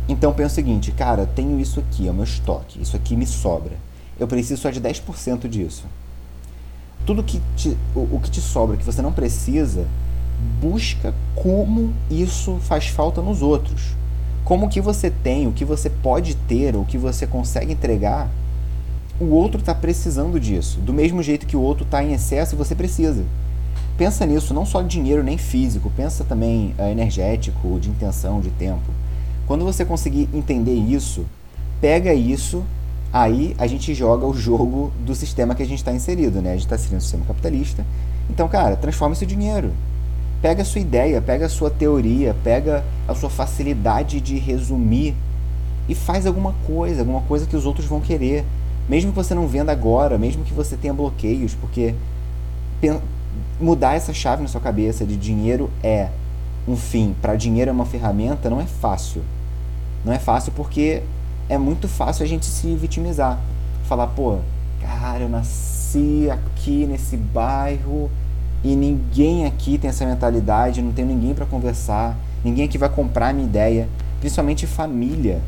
Então 0.06 0.34
pensa 0.34 0.52
o 0.52 0.54
seguinte, 0.56 0.92
cara, 0.92 1.24
tenho 1.24 1.58
isso 1.58 1.80
aqui, 1.80 2.06
é 2.06 2.10
o 2.10 2.14
meu 2.14 2.24
estoque, 2.24 2.80
isso 2.82 2.94
aqui 2.94 3.16
me 3.16 3.26
sobra. 3.26 3.72
Eu 4.20 4.28
preciso 4.28 4.60
só 4.60 4.70
de 4.70 4.80
10% 4.80 5.48
disso. 5.48 5.87
Tudo 7.06 7.22
que 7.22 7.40
te, 7.56 7.76
o, 7.94 8.00
o 8.16 8.20
que 8.22 8.30
te 8.30 8.40
sobra, 8.40 8.76
que 8.76 8.84
você 8.84 9.02
não 9.02 9.12
precisa, 9.12 9.86
busca 10.60 11.14
como 11.34 11.92
isso 12.10 12.58
faz 12.62 12.86
falta 12.86 13.20
nos 13.20 13.42
outros. 13.42 13.94
Como 14.44 14.68
que 14.68 14.80
você 14.80 15.10
tem, 15.10 15.46
o 15.46 15.52
que 15.52 15.64
você 15.64 15.88
pode 15.88 16.34
ter, 16.34 16.76
o 16.76 16.84
que 16.84 16.98
você 16.98 17.26
consegue 17.26 17.72
entregar, 17.72 18.30
o 19.20 19.26
outro 19.26 19.60
está 19.60 19.74
precisando 19.74 20.38
disso. 20.40 20.80
Do 20.80 20.92
mesmo 20.92 21.22
jeito 21.22 21.46
que 21.46 21.56
o 21.56 21.60
outro 21.60 21.84
está 21.84 22.02
em 22.02 22.12
excesso 22.12 22.56
você 22.56 22.74
precisa. 22.74 23.24
Pensa 23.96 24.26
nisso, 24.26 24.52
não 24.52 24.66
só 24.66 24.82
dinheiro 24.82 25.22
nem 25.22 25.38
físico, 25.38 25.90
pensa 25.96 26.24
também 26.24 26.74
uh, 26.78 26.82
energético, 26.90 27.78
de 27.78 27.88
intenção, 27.88 28.40
de 28.40 28.50
tempo. 28.50 28.82
Quando 29.46 29.64
você 29.64 29.84
conseguir 29.84 30.28
entender 30.34 30.74
isso, 30.74 31.24
pega 31.80 32.12
isso, 32.12 32.64
aí 33.14 33.55
a 33.59 33.68
gente 33.68 33.94
joga 33.94 34.27
o 34.27 34.35
jogo 34.35 34.92
do 35.07 35.14
sistema 35.14 35.55
que 35.55 35.62
a 35.62 35.66
gente 35.66 35.79
está 35.79 35.92
inserido, 35.92 36.42
né? 36.42 36.50
A 36.50 36.55
gente 36.55 36.64
está 36.64 36.74
inserindo 36.74 36.96
no 36.96 37.00
sistema 37.00 37.24
capitalista. 37.24 37.87
Então, 38.29 38.48
cara, 38.48 38.74
transforma 38.74 39.14
esse 39.14 39.24
dinheiro. 39.24 39.72
Pega 40.42 40.62
a 40.62 40.64
sua 40.64 40.81
ideia, 40.81 41.22
pega 41.22 41.46
a 41.46 41.48
sua 41.48 41.70
teoria, 41.70 42.35
pega 42.42 42.85
a 43.07 43.14
sua 43.14 43.31
facilidade 43.31 44.20
de 44.20 44.37
resumir 44.37 45.14
e 45.88 45.94
faz 45.94 46.27
alguma 46.27 46.57
coisa, 46.66 47.03
alguma 47.03 47.20
coisa 47.20 47.46
que 47.46 47.55
os 47.55 47.64
outros 47.64 47.87
vão 47.87 48.00
querer. 48.00 48.44
Mesmo 48.88 49.12
que 49.12 49.16
você 49.16 49.33
não 49.33 49.46
venda 49.46 49.70
agora, 49.70 50.18
mesmo 50.18 50.42
que 50.42 50.53
você 50.53 50.77
tenha 50.77 50.92
bloqueios, 50.92 51.55
porque 51.55 51.94
mudar 53.61 53.94
essa 53.94 54.12
chave 54.12 54.42
na 54.42 54.48
sua 54.48 54.61
cabeça 54.61 55.07
de 55.07 55.16
dinheiro 55.16 55.70
é 55.85 56.09
um 56.66 56.77
fim, 56.77 57.14
para 57.22 57.37
dinheiro 57.37 57.70
é 57.70 57.72
uma 57.72 57.87
ferramenta, 57.87 58.50
não 58.50 58.61
é 58.61 58.66
fácil. 58.66 59.22
Não 60.05 60.12
é 60.12 60.18
fácil 60.18 60.53
porque 60.57 61.05
é 61.48 61.59
muito 61.59 61.88
fácil 61.88 62.24
a 62.24 62.26
gente 62.26 62.46
se 62.46 62.74
vitimizar. 62.74 63.38
Falar, 63.88 64.07
pô, 64.09 64.38
cara, 64.80 65.24
eu 65.24 65.28
nasci 65.28 66.28
aqui 66.30 66.87
nesse 66.87 67.16
bairro 67.16 68.11
e 68.62 68.74
ninguém 68.74 69.46
aqui 69.46 69.76
tem 69.76 69.90
essa 69.90 70.07
mentalidade, 70.07 70.80
não 70.80 70.92
tenho 70.92 71.09
ninguém 71.09 71.35
para 71.35 71.44
conversar, 71.44 72.16
ninguém 72.42 72.64
aqui 72.64 72.78
vai 72.78 72.88
comprar 72.88 73.28
a 73.28 73.33
minha 73.33 73.46
ideia, 73.46 73.88
principalmente 74.20 74.66
família. 74.66 75.40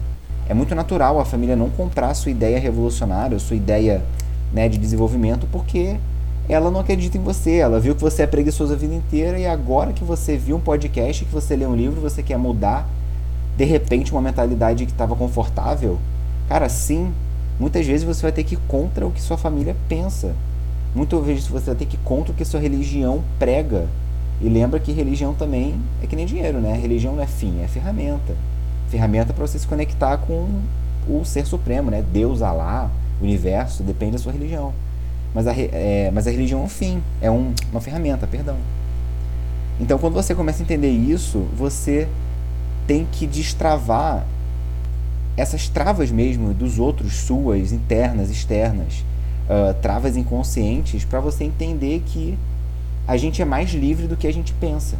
É 0.48 0.54
muito 0.54 0.74
natural 0.74 1.18
a 1.18 1.24
família 1.24 1.56
não 1.56 1.70
comprar 1.70 2.08
a 2.08 2.14
sua 2.14 2.30
ideia 2.30 2.58
revolucionária, 2.58 3.36
a 3.36 3.40
sua 3.40 3.56
ideia 3.56 4.02
né, 4.52 4.68
de 4.68 4.78
desenvolvimento, 4.78 5.48
porque 5.50 5.96
ela 6.48 6.70
não 6.70 6.80
acredita 6.80 7.16
em 7.16 7.22
você. 7.22 7.56
Ela 7.56 7.80
viu 7.80 7.94
que 7.94 8.00
você 8.00 8.22
é 8.22 8.26
preguiçoso 8.26 8.72
a 8.72 8.76
vida 8.76 8.94
inteira 8.94 9.38
e 9.38 9.46
agora 9.46 9.92
que 9.92 10.04
você 10.04 10.36
viu 10.36 10.56
um 10.56 10.60
podcast, 10.60 11.24
que 11.24 11.32
você 11.32 11.56
lê 11.56 11.66
um 11.66 11.74
livro, 11.74 12.00
você 12.00 12.22
quer 12.22 12.38
mudar 12.38 12.86
de 13.56 13.64
repente 13.64 14.12
uma 14.12 14.20
mentalidade 14.20 14.84
que 14.84 14.92
estava 14.92 15.16
confortável. 15.16 15.98
Cara, 16.48 16.68
sim, 16.68 17.12
muitas 17.58 17.86
vezes 17.86 18.04
você 18.04 18.22
vai 18.22 18.32
ter 18.32 18.44
que 18.44 18.54
ir 18.54 18.60
contra 18.68 19.06
o 19.06 19.10
que 19.10 19.20
sua 19.20 19.36
família 19.36 19.74
pensa. 19.88 20.34
Muitas 20.94 21.24
vezes 21.24 21.46
você 21.46 21.66
vai 21.66 21.74
ter 21.74 21.86
que 21.86 21.96
ir 21.96 22.00
contra 22.04 22.32
o 22.32 22.34
que 22.34 22.44
sua 22.44 22.60
religião 22.60 23.22
prega. 23.38 23.86
E 24.40 24.48
lembra 24.48 24.78
que 24.78 24.92
religião 24.92 25.32
também 25.32 25.80
é 26.02 26.06
que 26.06 26.14
nem 26.14 26.26
dinheiro, 26.26 26.60
né? 26.60 26.76
Religião 26.76 27.14
não 27.14 27.22
é 27.22 27.26
fim, 27.26 27.62
é 27.62 27.68
ferramenta. 27.68 28.34
Ferramenta 28.90 29.32
para 29.32 29.46
você 29.46 29.58
se 29.58 29.66
conectar 29.66 30.18
com 30.18 30.60
o 31.08 31.24
ser 31.24 31.46
supremo, 31.46 31.90
né? 31.90 32.04
Deus, 32.12 32.42
Alá, 32.42 32.90
universo, 33.20 33.82
depende 33.82 34.12
da 34.12 34.18
sua 34.18 34.32
religião. 34.32 34.72
Mas 35.34 35.46
a, 35.46 35.54
é, 35.56 36.10
mas 36.12 36.26
a 36.26 36.30
religião 36.30 36.60
é 36.60 36.64
um 36.64 36.68
fim, 36.68 37.02
é 37.20 37.30
um, 37.30 37.52
uma 37.70 37.80
ferramenta, 37.80 38.26
perdão. 38.26 38.56
Então, 39.80 39.98
quando 39.98 40.14
você 40.14 40.34
começa 40.34 40.62
a 40.62 40.64
entender 40.64 40.90
isso, 40.90 41.46
você 41.56 42.08
tem 42.86 43.06
que 43.10 43.26
destravar 43.26 44.24
essas 45.36 45.68
travas 45.68 46.10
mesmo 46.10 46.54
dos 46.54 46.78
outros, 46.78 47.14
suas, 47.14 47.72
internas, 47.72 48.30
externas 48.30 49.04
uh, 49.46 49.74
travas 49.80 50.16
inconscientes 50.16 51.04
para 51.04 51.20
você 51.20 51.44
entender 51.44 52.02
que 52.06 52.38
a 53.06 53.16
gente 53.16 53.40
é 53.40 53.44
mais 53.44 53.70
livre 53.70 54.06
do 54.06 54.16
que 54.16 54.26
a 54.26 54.32
gente 54.32 54.52
pensa. 54.54 54.96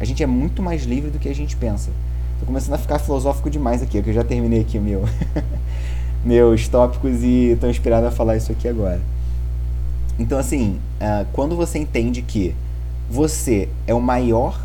A 0.00 0.04
gente 0.04 0.22
é 0.22 0.26
muito 0.26 0.62
mais 0.62 0.84
livre 0.84 1.10
do 1.10 1.18
que 1.18 1.28
a 1.28 1.34
gente 1.34 1.56
pensa. 1.56 1.90
Tô 2.40 2.46
começando 2.46 2.74
a 2.74 2.78
ficar 2.78 2.98
filosófico 2.98 3.48
demais 3.48 3.82
aqui, 3.82 4.02
que 4.02 4.10
eu 4.10 4.14
já 4.14 4.24
terminei 4.24 4.60
aqui 4.60 4.78
meu 4.78 5.04
meus 6.24 6.66
tópicos 6.68 7.22
e 7.22 7.56
tô 7.60 7.68
inspirado 7.68 8.06
a 8.06 8.10
falar 8.10 8.36
isso 8.36 8.50
aqui 8.50 8.66
agora. 8.66 9.00
Então, 10.18 10.38
assim, 10.38 10.80
uh, 11.00 11.26
quando 11.32 11.56
você 11.56 11.78
entende 11.78 12.22
que 12.22 12.54
você 13.08 13.68
é 13.86 13.94
o 13.94 14.00
maior 14.00 14.60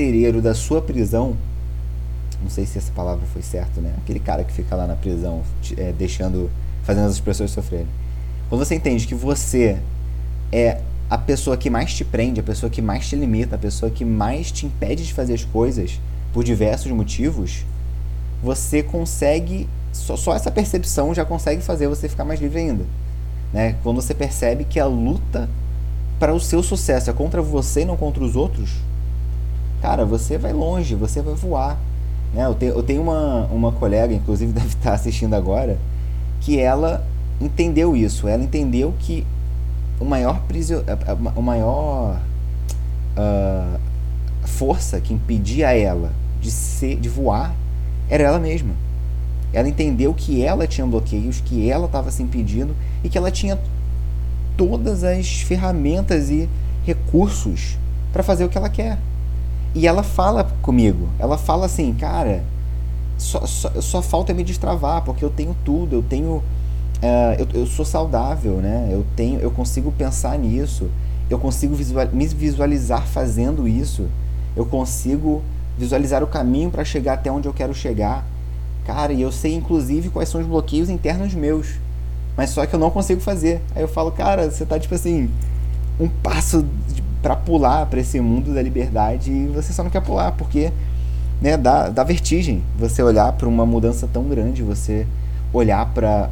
carcereiro 0.00 0.40
da 0.40 0.54
sua 0.54 0.80
prisão, 0.80 1.36
não 2.42 2.48
sei 2.48 2.64
se 2.64 2.78
essa 2.78 2.90
palavra 2.92 3.26
foi 3.32 3.42
certa, 3.42 3.80
né? 3.82 3.92
Aquele 3.98 4.18
cara 4.18 4.42
que 4.42 4.52
fica 4.52 4.74
lá 4.74 4.86
na 4.86 4.96
prisão, 4.96 5.42
é, 5.76 5.92
deixando 5.92 6.50
fazendo 6.82 7.06
as 7.06 7.20
pessoas 7.20 7.50
sofrerem. 7.50 7.86
Quando 8.48 8.64
você 8.64 8.74
entende 8.74 9.06
que 9.06 9.14
você 9.14 9.78
é 10.50 10.80
a 11.10 11.18
pessoa 11.18 11.56
que 11.56 11.68
mais 11.68 11.92
te 11.92 12.02
prende, 12.02 12.40
a 12.40 12.42
pessoa 12.42 12.70
que 12.70 12.80
mais 12.80 13.06
te 13.06 13.14
limita, 13.14 13.56
a 13.56 13.58
pessoa 13.58 13.90
que 13.90 14.04
mais 14.04 14.50
te 14.50 14.64
impede 14.64 15.04
de 15.04 15.12
fazer 15.12 15.34
as 15.34 15.44
coisas 15.44 16.00
por 16.32 16.42
diversos 16.42 16.90
motivos, 16.90 17.66
você 18.42 18.82
consegue 18.82 19.68
só, 19.92 20.16
só 20.16 20.34
essa 20.34 20.50
percepção 20.50 21.14
já 21.14 21.24
consegue 21.24 21.60
fazer 21.60 21.88
você 21.88 22.08
ficar 22.08 22.24
mais 22.24 22.40
livre 22.40 22.58
ainda. 22.58 22.86
Né? 23.52 23.76
Quando 23.82 24.00
você 24.00 24.14
percebe 24.14 24.64
que 24.64 24.80
a 24.80 24.86
luta 24.86 25.48
para 26.18 26.32
o 26.32 26.40
seu 26.40 26.62
sucesso 26.62 27.10
é 27.10 27.12
contra 27.12 27.42
você 27.42 27.82
e 27.82 27.84
não 27.84 27.96
contra 27.96 28.24
os 28.24 28.34
outros, 28.34 28.70
cara, 29.80 30.04
você 30.04 30.38
vai 30.38 30.52
longe, 30.52 30.94
você 30.94 31.20
vai 31.20 31.34
voar. 31.34 31.78
Né? 32.32 32.44
Eu, 32.46 32.54
tenho, 32.54 32.72
eu 32.72 32.82
tenho 32.82 33.02
uma, 33.02 33.46
uma 33.46 33.72
colega, 33.72 34.14
inclusive 34.14 34.52
deve 34.54 34.68
estar 34.68 34.92
assistindo 34.92 35.34
agora, 35.34 35.78
que 36.40 36.58
ela 36.58 37.06
entendeu 37.40 37.96
isso. 37.96 38.28
Ela 38.28 38.42
entendeu 38.42 38.94
que 38.98 39.26
o 39.98 40.04
maior, 40.04 40.40
prisio, 40.42 40.84
o 41.36 41.42
maior 41.42 42.20
uh, 43.16 43.80
força 44.46 45.00
que 45.00 45.12
impedia 45.12 45.72
ela 45.76 46.12
de 46.40 46.50
ser, 46.50 46.96
de 46.96 47.08
voar, 47.08 47.54
era 48.08 48.24
ela 48.24 48.38
mesma. 48.38 48.74
Ela 49.52 49.68
entendeu 49.68 50.14
que 50.14 50.42
ela 50.42 50.66
tinha 50.66 50.86
bloqueios, 50.86 51.40
que 51.40 51.68
ela 51.68 51.86
estava 51.86 52.10
se 52.10 52.22
impedindo 52.22 52.74
e 53.02 53.08
que 53.08 53.18
ela 53.18 53.30
tinha 53.30 53.58
todas 54.56 55.02
as 55.04 55.40
ferramentas 55.40 56.30
e 56.30 56.48
recursos 56.84 57.76
para 58.12 58.22
fazer 58.22 58.44
o 58.44 58.48
que 58.48 58.56
ela 58.56 58.68
quer. 58.68 58.98
E 59.74 59.86
ela 59.86 60.02
fala 60.02 60.44
comigo, 60.62 61.08
ela 61.18 61.38
fala 61.38 61.66
assim, 61.66 61.94
cara, 61.94 62.42
só, 63.16 63.46
só, 63.46 63.70
só 63.80 64.02
falta 64.02 64.34
me 64.34 64.42
destravar, 64.42 65.02
porque 65.02 65.24
eu 65.24 65.30
tenho 65.30 65.54
tudo, 65.64 65.96
eu 65.96 66.02
tenho. 66.02 66.42
Uh, 67.02 67.34
eu, 67.38 67.60
eu 67.60 67.66
sou 67.66 67.84
saudável, 67.84 68.56
né? 68.56 68.88
Eu 68.90 69.06
tenho, 69.14 69.38
eu 69.40 69.50
consigo 69.50 69.92
pensar 69.92 70.38
nisso, 70.38 70.90
eu 71.30 71.38
consigo 71.38 71.74
visual, 71.74 72.08
me 72.12 72.26
visualizar 72.26 73.06
fazendo 73.06 73.68
isso, 73.68 74.06
eu 74.56 74.66
consigo 74.66 75.42
visualizar 75.78 76.22
o 76.22 76.26
caminho 76.26 76.70
para 76.70 76.84
chegar 76.84 77.14
até 77.14 77.30
onde 77.30 77.46
eu 77.46 77.54
quero 77.54 77.72
chegar. 77.72 78.26
Cara, 78.84 79.12
e 79.12 79.22
eu 79.22 79.30
sei 79.30 79.54
inclusive 79.54 80.08
quais 80.10 80.28
são 80.28 80.40
os 80.40 80.46
bloqueios 80.46 80.90
internos 80.90 81.32
meus, 81.32 81.78
mas 82.36 82.50
só 82.50 82.66
que 82.66 82.74
eu 82.74 82.80
não 82.80 82.90
consigo 82.90 83.20
fazer. 83.20 83.62
Aí 83.74 83.82
eu 83.82 83.88
falo, 83.88 84.10
cara, 84.10 84.50
você 84.50 84.66
tá 84.66 84.78
tipo 84.78 84.94
assim, 84.94 85.30
um 85.98 86.08
passo 86.08 86.66
para 87.22 87.36
pular 87.36 87.86
para 87.86 88.00
esse 88.00 88.20
mundo 88.20 88.54
da 88.54 88.62
liberdade 88.62 89.30
e 89.30 89.46
você 89.48 89.72
só 89.72 89.82
não 89.82 89.90
quer 89.90 90.00
pular, 90.00 90.32
porque 90.32 90.72
né, 91.40 91.56
dá, 91.56 91.88
dá 91.88 92.04
vertigem 92.04 92.62
você 92.78 93.02
olhar 93.02 93.32
para 93.32 93.48
uma 93.48 93.64
mudança 93.64 94.08
tão 94.10 94.24
grande, 94.24 94.62
você 94.62 95.06
olhar 95.52 95.86
para 95.86 96.30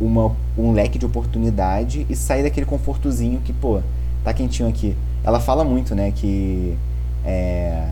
uma, 0.00 0.32
um 0.56 0.72
leque 0.72 0.98
de 0.98 1.06
oportunidade 1.06 2.06
e 2.08 2.14
sair 2.14 2.42
daquele 2.42 2.66
confortozinho 2.66 3.40
que, 3.40 3.52
pô, 3.52 3.80
tá 4.24 4.32
quentinho 4.32 4.68
aqui. 4.68 4.96
Ela 5.24 5.40
fala 5.40 5.64
muito, 5.64 5.94
né, 5.94 6.12
que 6.14 6.76
é, 7.24 7.88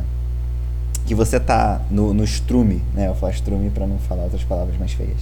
que 1.04 1.14
você 1.14 1.38
tá 1.38 1.80
no, 1.90 2.14
no 2.14 2.24
strume, 2.24 2.82
né, 2.94 3.08
eu 3.08 3.14
falo 3.14 3.32
strume 3.32 3.70
para 3.70 3.86
não 3.86 3.98
falar 3.98 4.24
outras 4.24 4.44
palavras 4.44 4.76
mais 4.78 4.92
feias. 4.92 5.18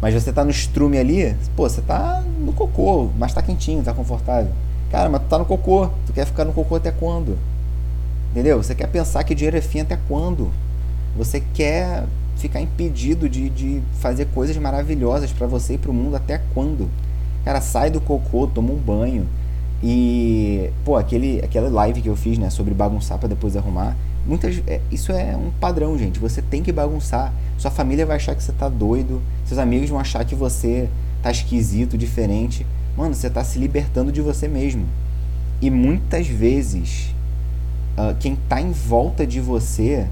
Mas 0.00 0.14
você 0.14 0.32
tá 0.32 0.44
no 0.44 0.50
strume 0.50 0.98
ali, 0.98 1.36
pô, 1.54 1.68
você 1.68 1.80
tá 1.80 2.22
no 2.40 2.52
cocô, 2.52 3.10
mas 3.16 3.32
tá 3.32 3.40
quentinho, 3.40 3.82
tá 3.84 3.94
confortável. 3.94 4.50
Cara, 4.92 5.08
mas 5.08 5.22
tu 5.22 5.28
tá 5.28 5.38
no 5.38 5.46
cocô, 5.46 5.88
tu 6.06 6.12
quer 6.12 6.26
ficar 6.26 6.44
no 6.44 6.52
cocô 6.52 6.76
até 6.76 6.92
quando? 6.92 7.38
Entendeu? 8.30 8.62
Você 8.62 8.74
quer 8.74 8.88
pensar 8.88 9.24
que 9.24 9.34
dinheiro 9.34 9.56
é 9.56 9.62
fim 9.62 9.80
até 9.80 9.98
quando? 10.06 10.50
Você 11.16 11.42
quer 11.54 12.04
ficar 12.36 12.60
impedido 12.60 13.26
de, 13.26 13.48
de 13.48 13.82
fazer 14.00 14.26
coisas 14.26 14.54
maravilhosas 14.58 15.32
para 15.32 15.46
você 15.46 15.74
e 15.74 15.78
para 15.78 15.90
o 15.90 15.94
mundo 15.94 16.16
até 16.16 16.42
quando? 16.52 16.90
Cara, 17.42 17.62
sai 17.62 17.88
do 17.88 18.02
cocô, 18.02 18.46
toma 18.46 18.70
um 18.70 18.76
banho. 18.76 19.26
E, 19.82 20.70
pô, 20.84 20.96
aquele, 20.96 21.40
aquela 21.42 21.70
live 21.70 22.02
que 22.02 22.08
eu 22.08 22.16
fiz, 22.16 22.36
né, 22.36 22.50
sobre 22.50 22.74
bagunçar 22.74 23.18
para 23.18 23.30
depois 23.30 23.56
arrumar, 23.56 23.96
muitas, 24.26 24.62
é, 24.66 24.82
isso 24.90 25.10
é 25.10 25.34
um 25.34 25.50
padrão, 25.58 25.96
gente. 25.96 26.20
Você 26.20 26.42
tem 26.42 26.62
que 26.62 26.70
bagunçar. 26.70 27.32
Sua 27.56 27.70
família 27.70 28.04
vai 28.04 28.16
achar 28.16 28.34
que 28.34 28.42
você 28.42 28.52
tá 28.52 28.68
doido, 28.68 29.22
seus 29.46 29.58
amigos 29.58 29.88
vão 29.88 29.98
achar 29.98 30.22
que 30.24 30.34
você 30.34 30.86
tá 31.22 31.30
esquisito, 31.30 31.96
diferente. 31.96 32.66
Mano, 32.96 33.14
você 33.14 33.30
tá 33.30 33.42
se 33.42 33.58
libertando 33.58 34.12
de 34.12 34.20
você 34.20 34.46
mesmo. 34.46 34.86
E 35.60 35.70
muitas 35.70 36.26
vezes, 36.26 37.14
uh, 37.96 38.14
quem 38.18 38.34
está 38.34 38.60
em 38.60 38.72
volta 38.72 39.26
de 39.26 39.40
você 39.40 40.06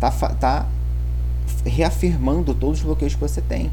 tá, 0.00 0.10
tá 0.10 0.66
reafirmando 1.64 2.54
todos 2.54 2.78
os 2.78 2.84
bloqueios 2.84 3.14
que 3.14 3.20
você 3.20 3.40
tem. 3.40 3.70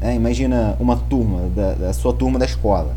Né? 0.00 0.14
Imagina 0.14 0.76
uma 0.78 0.96
turma, 0.96 1.48
da, 1.54 1.74
da, 1.74 1.92
sua 1.92 2.12
turma 2.12 2.38
da 2.38 2.44
escola. 2.44 2.94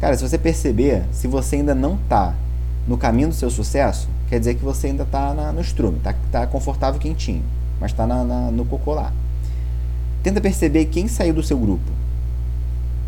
Cara, 0.00 0.16
se 0.16 0.26
você 0.26 0.38
perceber, 0.38 1.04
se 1.12 1.26
você 1.26 1.56
ainda 1.56 1.74
não 1.74 1.94
está 1.94 2.34
no 2.86 2.96
caminho 2.98 3.28
do 3.28 3.34
seu 3.34 3.50
sucesso, 3.50 4.08
quer 4.28 4.38
dizer 4.38 4.54
que 4.54 4.64
você 4.64 4.88
ainda 4.88 5.04
está 5.04 5.34
no 5.52 5.60
estrume, 5.60 5.98
está 5.98 6.14
tá 6.30 6.46
confortável 6.46 7.00
quentinho, 7.00 7.42
mas 7.80 7.90
está 7.90 8.06
no 8.06 8.64
cocô 8.64 8.92
lá. 8.92 9.12
Tenta 10.22 10.40
perceber 10.40 10.86
quem 10.86 11.08
saiu 11.08 11.34
do 11.34 11.42
seu 11.42 11.58
grupo. 11.58 12.03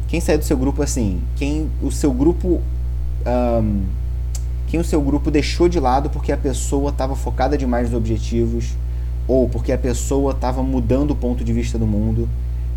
Quem 0.08 0.20
saiu 0.20 0.38
do 0.38 0.44
seu 0.44 0.56
grupo 0.56 0.82
assim, 0.82 1.20
quem 1.34 1.70
o 1.82 1.90
seu 1.90 2.12
grupo 2.12 2.60
um, 3.26 3.82
quem 4.68 4.80
o 4.80 4.84
seu 4.84 5.00
grupo 5.00 5.30
deixou 5.30 5.68
de 5.68 5.78
lado 5.78 6.10
porque 6.10 6.32
a 6.32 6.36
pessoa 6.36 6.90
estava 6.90 7.14
focada 7.14 7.56
demais 7.56 7.90
nos 7.90 7.96
objetivos 7.96 8.74
ou 9.28 9.48
porque 9.48 9.72
a 9.72 9.78
pessoa 9.78 10.32
estava 10.32 10.62
mudando 10.62 11.10
o 11.10 11.16
ponto 11.16 11.42
de 11.42 11.52
vista 11.52 11.78
do 11.78 11.86
mundo, 11.86 12.28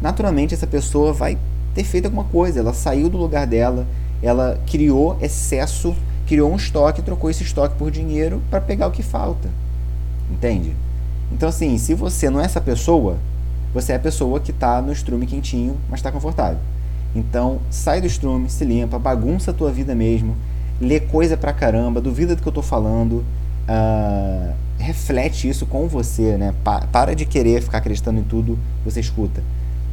naturalmente 0.02 0.54
essa 0.54 0.68
pessoa 0.68 1.13
vai 1.13 1.38
ter 1.74 1.84
feito 1.84 2.06
alguma 2.06 2.24
coisa. 2.24 2.60
Ela 2.60 2.74
saiu 2.74 3.10
do 3.10 3.18
lugar 3.18 3.46
dela, 3.46 3.86
ela 4.22 4.60
criou 4.65 5.18
excesso, 5.22 5.96
criou 6.28 6.52
um 6.52 6.56
estoque, 6.56 7.02
trocou 7.02 7.30
esse 7.30 7.44
estoque 7.44 7.76
por 7.76 7.92
dinheiro 7.92 8.42
para 8.50 8.62
pegar 8.62 8.88
o 8.88 8.92
que 8.92 9.04
falta. 9.04 9.50
Entende? 10.32 10.76
Então, 11.32 11.50
assim, 11.50 11.78
se 11.78 11.94
você 11.94 12.30
não 12.30 12.39
é 12.39 12.46
essa 12.46 12.62
pessoa, 12.62 13.18
você 13.74 13.94
é 13.94 13.96
a 13.96 14.00
pessoa 14.00 14.39
que 14.39 14.52
está 14.52 14.82
no 14.82 14.92
estrume 14.92 15.28
quentinho, 15.28 15.78
mas 15.89 16.00
está 16.00 16.12
confortável. 16.12 16.60
Então, 17.15 17.60
sai 17.69 18.02
do 18.02 18.08
estrume, 18.08 18.50
se 18.50 18.63
limpa, 18.63 19.00
bagunça 19.00 19.52
a 19.52 19.54
tua 19.54 19.72
vida 19.72 19.95
mesmo, 19.95 20.36
lê 20.80 21.00
coisa 21.00 21.36
pra 21.36 21.52
caramba, 21.52 22.00
duvida 22.00 22.36
do 22.36 22.41
que 22.41 22.48
eu 22.48 22.52
estou 22.52 22.63
falando, 22.63 23.24
uh, 23.67 24.54
reflete 24.78 25.50
isso 25.50 25.65
com 25.65 25.88
você, 25.88 26.38
né? 26.38 26.54
Pa 26.63 26.88
para 26.91 27.15
de 27.15 27.26
querer 27.26 27.62
ficar 27.62 27.80
acreditando 27.80 28.19
em 28.19 28.24
tudo 28.24 28.58
você 28.84 29.00
escuta. 29.00 29.43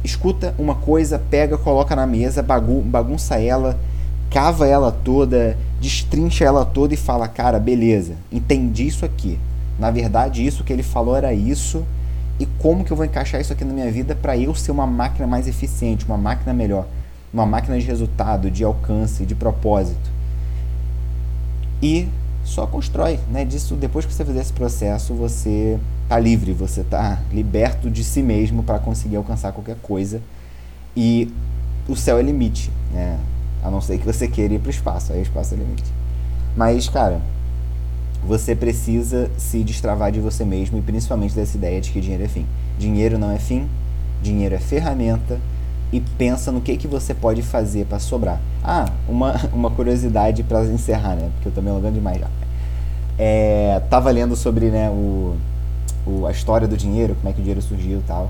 Escuta 0.03 0.53
uma 0.57 0.75
coisa, 0.75 1.19
pega, 1.19 1.57
coloca 1.57 1.95
na 1.95 2.07
mesa, 2.07 2.41
bagun 2.41 2.81
bagunça 2.81 3.39
ela, 3.39 3.77
cava 4.29 4.67
ela 4.67 4.91
toda, 4.91 5.57
destrincha 5.81 6.45
ela 6.45 6.63
toda 6.63 6.93
e 6.93 6.97
fala: 6.97 7.27
Cara, 7.27 7.59
beleza, 7.59 8.13
entendi 8.31 8.87
isso 8.87 9.05
aqui. 9.05 9.39
Na 9.77 9.91
verdade, 9.91 10.45
isso 10.45 10.63
que 10.63 10.71
ele 10.71 10.83
falou 10.83 11.15
era 11.15 11.33
isso. 11.33 11.83
E 12.39 12.45
como 12.45 12.85
que 12.85 12.91
eu 12.91 12.97
vou 12.97 13.05
encaixar 13.05 13.41
isso 13.41 13.51
aqui 13.51 13.65
na 13.65 13.73
minha 13.73 13.91
vida 13.91 14.15
para 14.15 14.37
eu 14.37 14.53
ser 14.53 14.71
uma 14.71 14.85
máquina 14.85 15.25
mais 15.25 15.47
eficiente, 15.47 16.05
uma 16.05 16.17
máquina 16.17 16.53
melhor, 16.53 16.85
uma 17.37 17.45
máquina 17.45 17.79
de 17.79 17.85
resultado, 17.85 18.49
de 18.49 18.63
alcance, 18.63 19.25
de 19.25 19.35
propósito. 19.35 20.09
E 21.81 22.07
só 22.43 22.65
constrói, 22.65 23.19
né? 23.29 23.45
Disso, 23.45 23.75
depois 23.75 24.05
que 24.05 24.13
você 24.13 24.25
fizer 24.25 24.41
esse 24.41 24.53
processo, 24.53 25.13
você 25.13 25.77
tá 26.09 26.17
livre, 26.17 26.53
você 26.53 26.83
tá 26.83 27.19
liberto 27.31 27.89
de 27.91 28.03
si 28.03 28.23
mesmo 28.23 28.63
para 28.63 28.79
conseguir 28.79 29.17
alcançar 29.17 29.51
qualquer 29.51 29.77
coisa. 29.83 30.21
E 30.95 31.31
o 31.87 31.95
céu 31.95 32.17
é 32.17 32.23
limite, 32.23 32.71
né? 32.91 33.19
A 33.63 33.69
não 33.69 33.81
ser 33.81 33.99
que 33.99 34.05
você 34.05 34.27
queira 34.27 34.55
ir 34.55 34.59
para 34.59 34.67
o 34.67 34.71
espaço, 34.71 35.13
aí 35.13 35.19
o 35.19 35.21
espaço 35.21 35.53
é 35.53 35.57
limite. 35.57 35.91
Mas, 36.55 36.89
cara, 36.89 37.21
você 38.25 38.55
precisa 38.55 39.29
se 39.37 39.63
destravar 39.63 40.11
de 40.11 40.19
você 40.19 40.43
mesmo 40.43 40.79
e 40.79 40.81
principalmente 40.81 41.35
dessa 41.35 41.55
ideia 41.55 41.79
de 41.79 41.91
que 41.91 42.01
dinheiro 42.01 42.23
é 42.23 42.27
fim. 42.27 42.45
Dinheiro 42.79 43.19
não 43.19 43.31
é 43.31 43.37
fim, 43.37 43.67
dinheiro 44.23 44.55
é 44.55 44.59
ferramenta 44.59 45.39
e 45.91 46.01
pensa 46.01 46.51
no 46.51 46.61
que, 46.61 46.75
que 46.75 46.87
você 46.87 47.13
pode 47.13 47.41
fazer 47.41 47.85
para 47.85 47.99
sobrar. 47.99 48.39
Ah, 48.63 48.85
uma, 49.07 49.35
uma 49.53 49.71
curiosidade 49.71 50.43
para 50.43 50.63
encerrar, 50.65 51.15
né? 51.15 51.29
Porque 51.35 51.57
eu 51.57 51.63
me 51.63 51.69
alongando 51.69 51.93
demais 51.93 52.19
já. 52.19 52.27
É, 53.17 53.81
tava 53.89 54.11
lendo 54.11 54.35
sobre 54.35 54.69
né, 54.69 54.89
o, 54.89 55.35
o, 56.05 56.25
a 56.25 56.31
história 56.31 56.67
do 56.67 56.77
dinheiro, 56.77 57.15
como 57.15 57.29
é 57.29 57.33
que 57.33 57.39
o 57.39 57.41
dinheiro 57.41 57.61
surgiu 57.61 57.99
e 57.99 58.03
tal. 58.03 58.29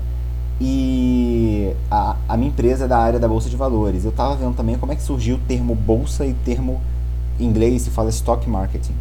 E 0.60 1.72
a, 1.90 2.16
a 2.28 2.36
minha 2.36 2.48
empresa 2.48 2.86
é 2.86 2.88
da 2.88 2.98
área 2.98 3.18
da 3.18 3.28
Bolsa 3.28 3.48
de 3.48 3.56
Valores. 3.56 4.04
Eu 4.04 4.12
tava 4.12 4.36
vendo 4.36 4.56
também 4.56 4.76
como 4.76 4.92
é 4.92 4.96
que 4.96 5.02
surgiu 5.02 5.36
o 5.36 5.40
termo 5.40 5.74
bolsa 5.74 6.24
e 6.24 6.32
o 6.32 6.36
termo 6.44 6.80
em 7.38 7.44
inglês 7.44 7.82
se 7.82 7.90
fala 7.90 8.10
stock 8.10 8.48
marketing. 8.48 8.94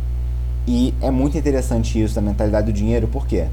E 0.68 0.94
é 1.02 1.10
muito 1.10 1.38
interessante 1.38 2.02
isso 2.02 2.14
da 2.14 2.22
mentalidade 2.22 2.68
do 2.68 2.74
dinheiro, 2.74 3.08
porque 3.08 3.48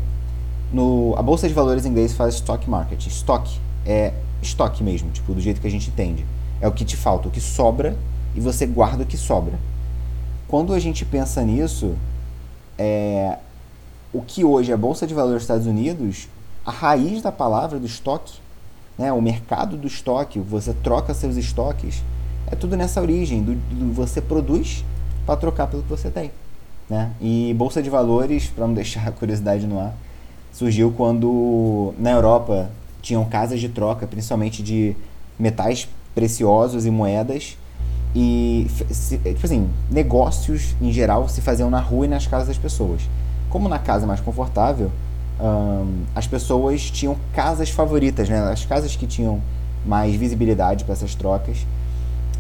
no, 0.73 1.15
a 1.17 1.23
Bolsa 1.23 1.47
de 1.47 1.55
Valores 1.55 1.87
em 1.87 1.91
inglês 1.91 2.13
fala 2.13 2.29
stock 2.31 2.69
marketing. 2.69 3.09
Stock 3.09 3.59
é 3.87 4.13
estoque 4.47 4.83
mesmo, 4.83 5.11
tipo, 5.11 5.33
do 5.35 5.41
jeito 5.41 5.61
que 5.61 5.67
a 5.67 5.71
gente 5.71 5.89
entende. 5.89 6.25
É 6.61 6.69
o 6.69 6.73
que 6.73 6.85
te 6.85 6.97
falta, 6.97 7.29
o 7.29 7.31
que 7.31 7.41
sobra 7.41 7.97
e 8.35 8.41
você 8.41 8.67
guarda 8.67 9.03
o 9.03 9.07
que 9.07 9.17
sobra. 9.17 9.59
Quando 10.49 10.73
a 10.73 10.79
gente 10.79 11.05
pensa 11.05 11.43
nisso, 11.43 11.95
é, 12.79 13.39
o 14.13 14.21
que 14.21 14.45
hoje 14.45 14.71
é 14.71 14.75
a 14.75 14.77
Bolsa 14.77 15.07
de 15.07 15.15
Valores 15.15 15.37
dos 15.37 15.43
Estados 15.43 15.67
Unidos, 15.67 16.29
a 16.65 16.71
raiz 16.71 17.23
da 17.23 17.33
palavra 17.33 17.79
do 17.79 17.87
estoque, 17.87 18.39
né, 18.97 19.13
o 19.13 19.21
mercado 19.21 19.77
do 19.77 19.87
estoque, 19.87 20.39
você 20.39 20.73
troca 20.73 21.13
seus 21.13 21.37
estoques, 21.37 22.03
é 22.47 22.55
tudo 22.55 22.77
nessa 22.77 23.01
origem, 23.01 23.43
do, 23.43 23.55
do 23.55 23.93
você 23.93 24.21
produz 24.21 24.85
para 25.27 25.37
trocar 25.37 25.67
pelo 25.67 25.83
que 25.83 25.89
você 25.89 26.11
tem. 26.11 26.31
Né? 26.89 27.11
E 27.21 27.55
Bolsa 27.55 27.83
de 27.83 27.91
Valores, 27.91 28.47
para 28.47 28.67
não 28.67 28.75
deixar 28.75 29.09
a 29.09 29.13
curiosidade 29.13 29.67
no 29.67 29.81
ar, 29.81 29.95
surgiu 30.53 30.93
quando 30.93 31.95
na 31.99 32.13
Europa 32.13 32.71
tinham 33.05 33.25
casas 33.27 33.61
de 33.61 33.69
troca, 33.69 34.07
principalmente 34.07 34.63
de 34.63 34.97
metais 35.39 35.87
preciosos 36.15 36.87
e 36.87 36.91
moedas. 36.91 37.57
E, 38.17 38.67
tipo 39.23 39.45
assim, 39.45 39.69
negócios 39.91 40.75
em 40.81 40.93
geral 40.93 41.29
se 41.29 41.41
faziam 41.41 41.69
na 41.69 41.81
rua 41.81 42.07
e 42.07 42.09
nas 42.09 42.27
casas 42.27 42.49
das 42.49 42.59
pessoas. 42.59 43.03
Como 43.51 43.69
na 43.69 43.79
casa 43.79 44.05
é 44.05 44.09
mais 44.09 44.21
confortável, 44.21 44.91
as 46.15 46.27
pessoas 46.27 46.91
tinham 46.91 47.17
casas 47.35 47.71
favoritas, 47.71 48.29
né? 48.29 48.41
As 48.41 48.65
casas 48.65 48.97
que 48.97 49.07
tinham 49.07 49.41
mais 49.85 50.15
visibilidade 50.15 50.85
para 50.85 50.95
essas 50.95 51.15
trocas. 51.15 51.67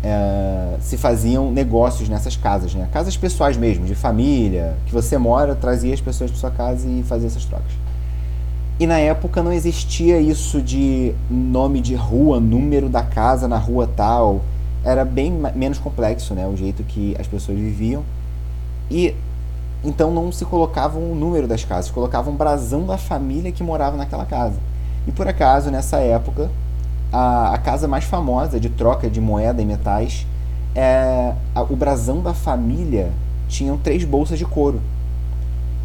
Uh, 0.04 0.78
se 0.82 0.98
faziam 0.98 1.50
negócios 1.50 2.10
nessas 2.10 2.36
casas, 2.36 2.74
né? 2.74 2.88
Casas 2.92 3.16
pessoais 3.16 3.56
mesmo, 3.56 3.86
de 3.86 3.94
família, 3.94 4.76
que 4.84 4.92
você 4.92 5.16
mora, 5.16 5.54
trazia 5.54 5.94
as 5.94 6.00
pessoas 6.00 6.30
para 6.30 6.40
sua 6.40 6.50
casa 6.50 6.86
e 6.86 7.02
fazia 7.02 7.26
essas 7.26 7.44
trocas. 7.46 7.72
E 8.78 8.86
na 8.86 8.98
época 8.98 9.42
não 9.42 9.52
existia 9.52 10.20
isso 10.20 10.60
de 10.60 11.14
nome 11.30 11.80
de 11.80 11.94
rua, 11.94 12.40
número 12.40 12.88
da 12.88 13.02
casa 13.02 13.46
na 13.46 13.56
rua 13.56 13.88
tal. 13.96 14.42
Era 14.84 15.04
bem 15.04 15.32
menos 15.54 15.78
complexo, 15.78 16.34
né? 16.34 16.46
O 16.46 16.56
jeito 16.56 16.82
que 16.82 17.16
as 17.18 17.26
pessoas 17.26 17.58
viviam. 17.58 18.02
E 18.90 19.14
então 19.84 20.10
não 20.10 20.32
se 20.32 20.44
colocava 20.44 20.98
o 20.98 21.14
número 21.14 21.46
das 21.46 21.64
casas, 21.64 21.90
colocava 21.90 22.30
um 22.30 22.34
brasão 22.34 22.86
da 22.86 22.96
família 22.96 23.52
que 23.52 23.62
morava 23.62 23.96
naquela 23.96 24.24
casa. 24.24 24.58
E 25.06 25.12
por 25.12 25.28
acaso, 25.28 25.70
nessa 25.70 25.98
época, 25.98 26.50
a, 27.12 27.54
a 27.54 27.58
casa 27.58 27.86
mais 27.86 28.04
famosa 28.04 28.58
de 28.58 28.70
troca 28.70 29.08
de 29.08 29.20
moeda 29.20 29.60
e 29.60 29.64
metais, 29.64 30.26
é, 30.74 31.34
a, 31.54 31.62
o 31.62 31.76
brasão 31.76 32.22
da 32.22 32.34
família 32.34 33.12
tinham 33.46 33.76
três 33.76 34.04
bolsas 34.04 34.38
de 34.38 34.44
couro. 34.44 34.80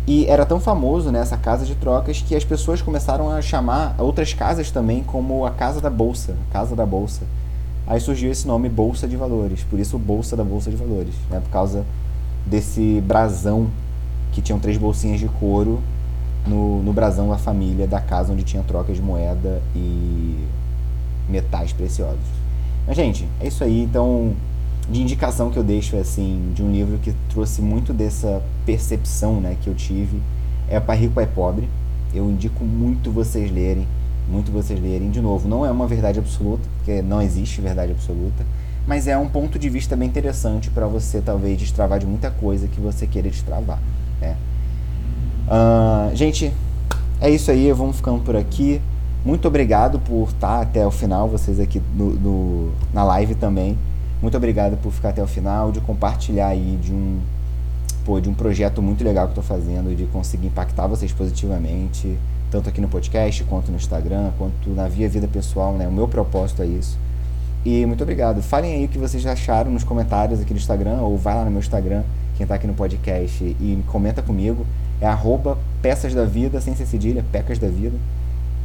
E 0.07 0.25
era 0.25 0.45
tão 0.45 0.59
famoso 0.59 1.11
nessa 1.11 1.35
né, 1.35 1.41
casa 1.43 1.65
de 1.65 1.75
trocas 1.75 2.21
que 2.21 2.35
as 2.35 2.43
pessoas 2.43 2.81
começaram 2.81 3.29
a 3.29 3.41
chamar 3.41 3.95
outras 3.99 4.33
casas 4.33 4.71
também 4.71 5.03
como 5.03 5.45
a 5.45 5.51
casa 5.51 5.79
da 5.79 5.89
bolsa, 5.89 6.35
casa 6.51 6.75
da 6.75 6.85
bolsa. 6.85 7.21
Aí 7.85 7.99
surgiu 7.99 8.31
esse 8.31 8.47
nome 8.47 8.69
Bolsa 8.69 9.07
de 9.07 9.15
Valores, 9.15 9.63
por 9.63 9.79
isso 9.79 9.97
Bolsa 9.97 10.35
da 10.35 10.43
Bolsa 10.43 10.69
de 10.69 10.75
Valores, 10.75 11.13
né? 11.29 11.39
por 11.39 11.49
causa 11.49 11.83
desse 12.45 13.01
brasão 13.05 13.69
que 14.31 14.41
tinham 14.41 14.59
três 14.59 14.77
bolsinhas 14.77 15.19
de 15.19 15.27
couro 15.27 15.81
no, 16.47 16.81
no 16.83 16.93
brasão 16.93 17.29
da 17.29 17.37
família 17.37 17.87
da 17.87 17.99
casa 17.99 18.31
onde 18.31 18.43
tinha 18.43 18.63
troca 18.63 18.93
de 18.93 19.01
moeda 19.01 19.61
e 19.75 20.45
metais 21.27 21.73
preciosos. 21.73 22.19
Mas, 22.87 22.95
gente, 22.95 23.27
é 23.39 23.47
isso 23.47 23.63
aí. 23.63 23.83
Então, 23.83 24.33
de 24.89 25.01
indicação 25.01 25.51
que 25.51 25.57
eu 25.57 25.63
deixo 25.63 25.95
assim 25.95 26.51
de 26.55 26.63
um 26.63 26.71
livro 26.71 26.97
que 26.97 27.13
trouxe 27.29 27.61
muito 27.61 27.93
dessa 27.93 28.41
percepção 28.65 29.39
né, 29.39 29.55
que 29.61 29.67
eu 29.67 29.75
tive 29.75 30.19
é 30.67 30.79
Pai 30.79 30.97
Rico 30.97 31.13
Pai 31.15 31.27
Pobre. 31.27 31.67
Eu 32.13 32.29
indico 32.29 32.63
muito 32.63 33.11
vocês 33.11 33.51
lerem, 33.51 33.87
muito 34.27 34.51
vocês 34.51 34.81
lerem. 34.81 35.09
De 35.09 35.21
novo, 35.21 35.47
não 35.47 35.65
é 35.65 35.71
uma 35.71 35.87
verdade 35.87 36.19
absoluta, 36.19 36.63
porque 36.77 37.01
não 37.01 37.21
existe 37.21 37.61
verdade 37.61 37.91
absoluta, 37.91 38.45
mas 38.87 39.07
é 39.07 39.17
um 39.17 39.27
ponto 39.27 39.59
de 39.59 39.69
vista 39.69 39.95
bem 39.95 40.07
interessante 40.07 40.69
para 40.69 40.87
você 40.87 41.21
talvez 41.21 41.57
destravar 41.57 41.99
de 41.99 42.05
muita 42.05 42.31
coisa 42.31 42.67
que 42.67 42.79
você 42.79 43.05
queira 43.05 43.29
destravar. 43.29 43.79
Né? 44.19 44.35
Uh, 45.47 46.15
gente, 46.15 46.51
é 47.21 47.29
isso 47.29 47.51
aí, 47.51 47.71
vamos 47.71 47.97
ficando 47.97 48.23
por 48.23 48.35
aqui. 48.35 48.81
Muito 49.23 49.47
obrigado 49.47 49.99
por 49.99 50.29
estar 50.29 50.61
até 50.61 50.85
o 50.85 50.91
final, 50.91 51.27
vocês 51.27 51.59
aqui 51.59 51.81
no, 51.95 52.11
no 52.13 52.71
na 52.93 53.03
live 53.03 53.35
também. 53.35 53.77
Muito 54.21 54.35
obrigado 54.35 54.77
por 54.77 54.91
ficar 54.91 55.09
até 55.09 55.23
o 55.23 55.27
final, 55.27 55.71
de 55.71 55.79
compartilhar 55.79 56.47
aí 56.47 56.77
de 56.81 56.91
um, 56.91 57.19
pô, 58.03 58.19
de 58.19 58.29
um 58.29 58.33
projeto 58.33 58.81
muito 58.81 59.03
legal 59.03 59.27
que 59.27 59.31
estou 59.31 59.43
fazendo, 59.43 59.95
de 59.95 60.05
conseguir 60.07 60.47
impactar 60.47 60.87
vocês 60.87 61.11
positivamente, 61.13 62.17
tanto 62.51 62.67
aqui 62.67 62.81
no 62.81 62.89
podcast, 62.89 63.43
quanto 63.45 63.71
no 63.71 63.77
Instagram, 63.77 64.31
quanto 64.37 64.69
na 64.71 64.87
via 64.87 65.07
vida 65.07 65.27
pessoal, 65.27 65.73
né? 65.73 65.87
O 65.87 65.91
meu 65.91 66.07
propósito 66.07 66.61
é 66.61 66.65
isso. 66.65 66.97
E 67.65 67.85
muito 67.85 68.01
obrigado. 68.01 68.41
Falem 68.41 68.73
aí 68.73 68.85
o 68.85 68.87
que 68.87 68.97
vocês 68.97 69.25
acharam 69.25 69.71
nos 69.71 69.83
comentários 69.83 70.39
aqui 70.41 70.53
no 70.53 70.59
Instagram, 70.59 70.97
ou 71.01 71.17
vai 71.17 71.35
lá 71.35 71.45
no 71.45 71.51
meu 71.51 71.59
Instagram, 71.59 72.03
quem 72.35 72.43
está 72.43 72.55
aqui 72.55 72.67
no 72.67 72.73
podcast, 72.73 73.43
e 73.43 73.83
comenta 73.87 74.21
comigo. 74.21 74.65
É 74.99 75.07
arroba 75.07 75.57
peças 75.81 76.13
da 76.13 76.25
vida, 76.25 76.59
sem 76.59 76.75
ser 76.75 76.85
cedilha, 76.85 77.23
pecas 77.31 77.57
da 77.57 77.67
vida. 77.67 77.97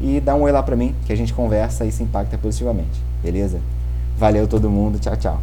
E 0.01 0.21
dá 0.21 0.35
um 0.35 0.43
oi 0.43 0.53
lá 0.53 0.63
pra 0.63 0.75
mim, 0.75 0.95
que 1.07 1.13
a 1.13 1.17
gente 1.17 1.33
conversa 1.33 1.85
e 1.85 1.93
se 1.93 2.03
impacta 2.03 2.37
positivamente. 2.37 3.01
Beleza? 3.23 3.61
Valeu 4.17 4.47
todo 4.47 4.71
mundo. 4.71 4.99
Tchau, 4.99 5.17
tchau. 5.17 5.41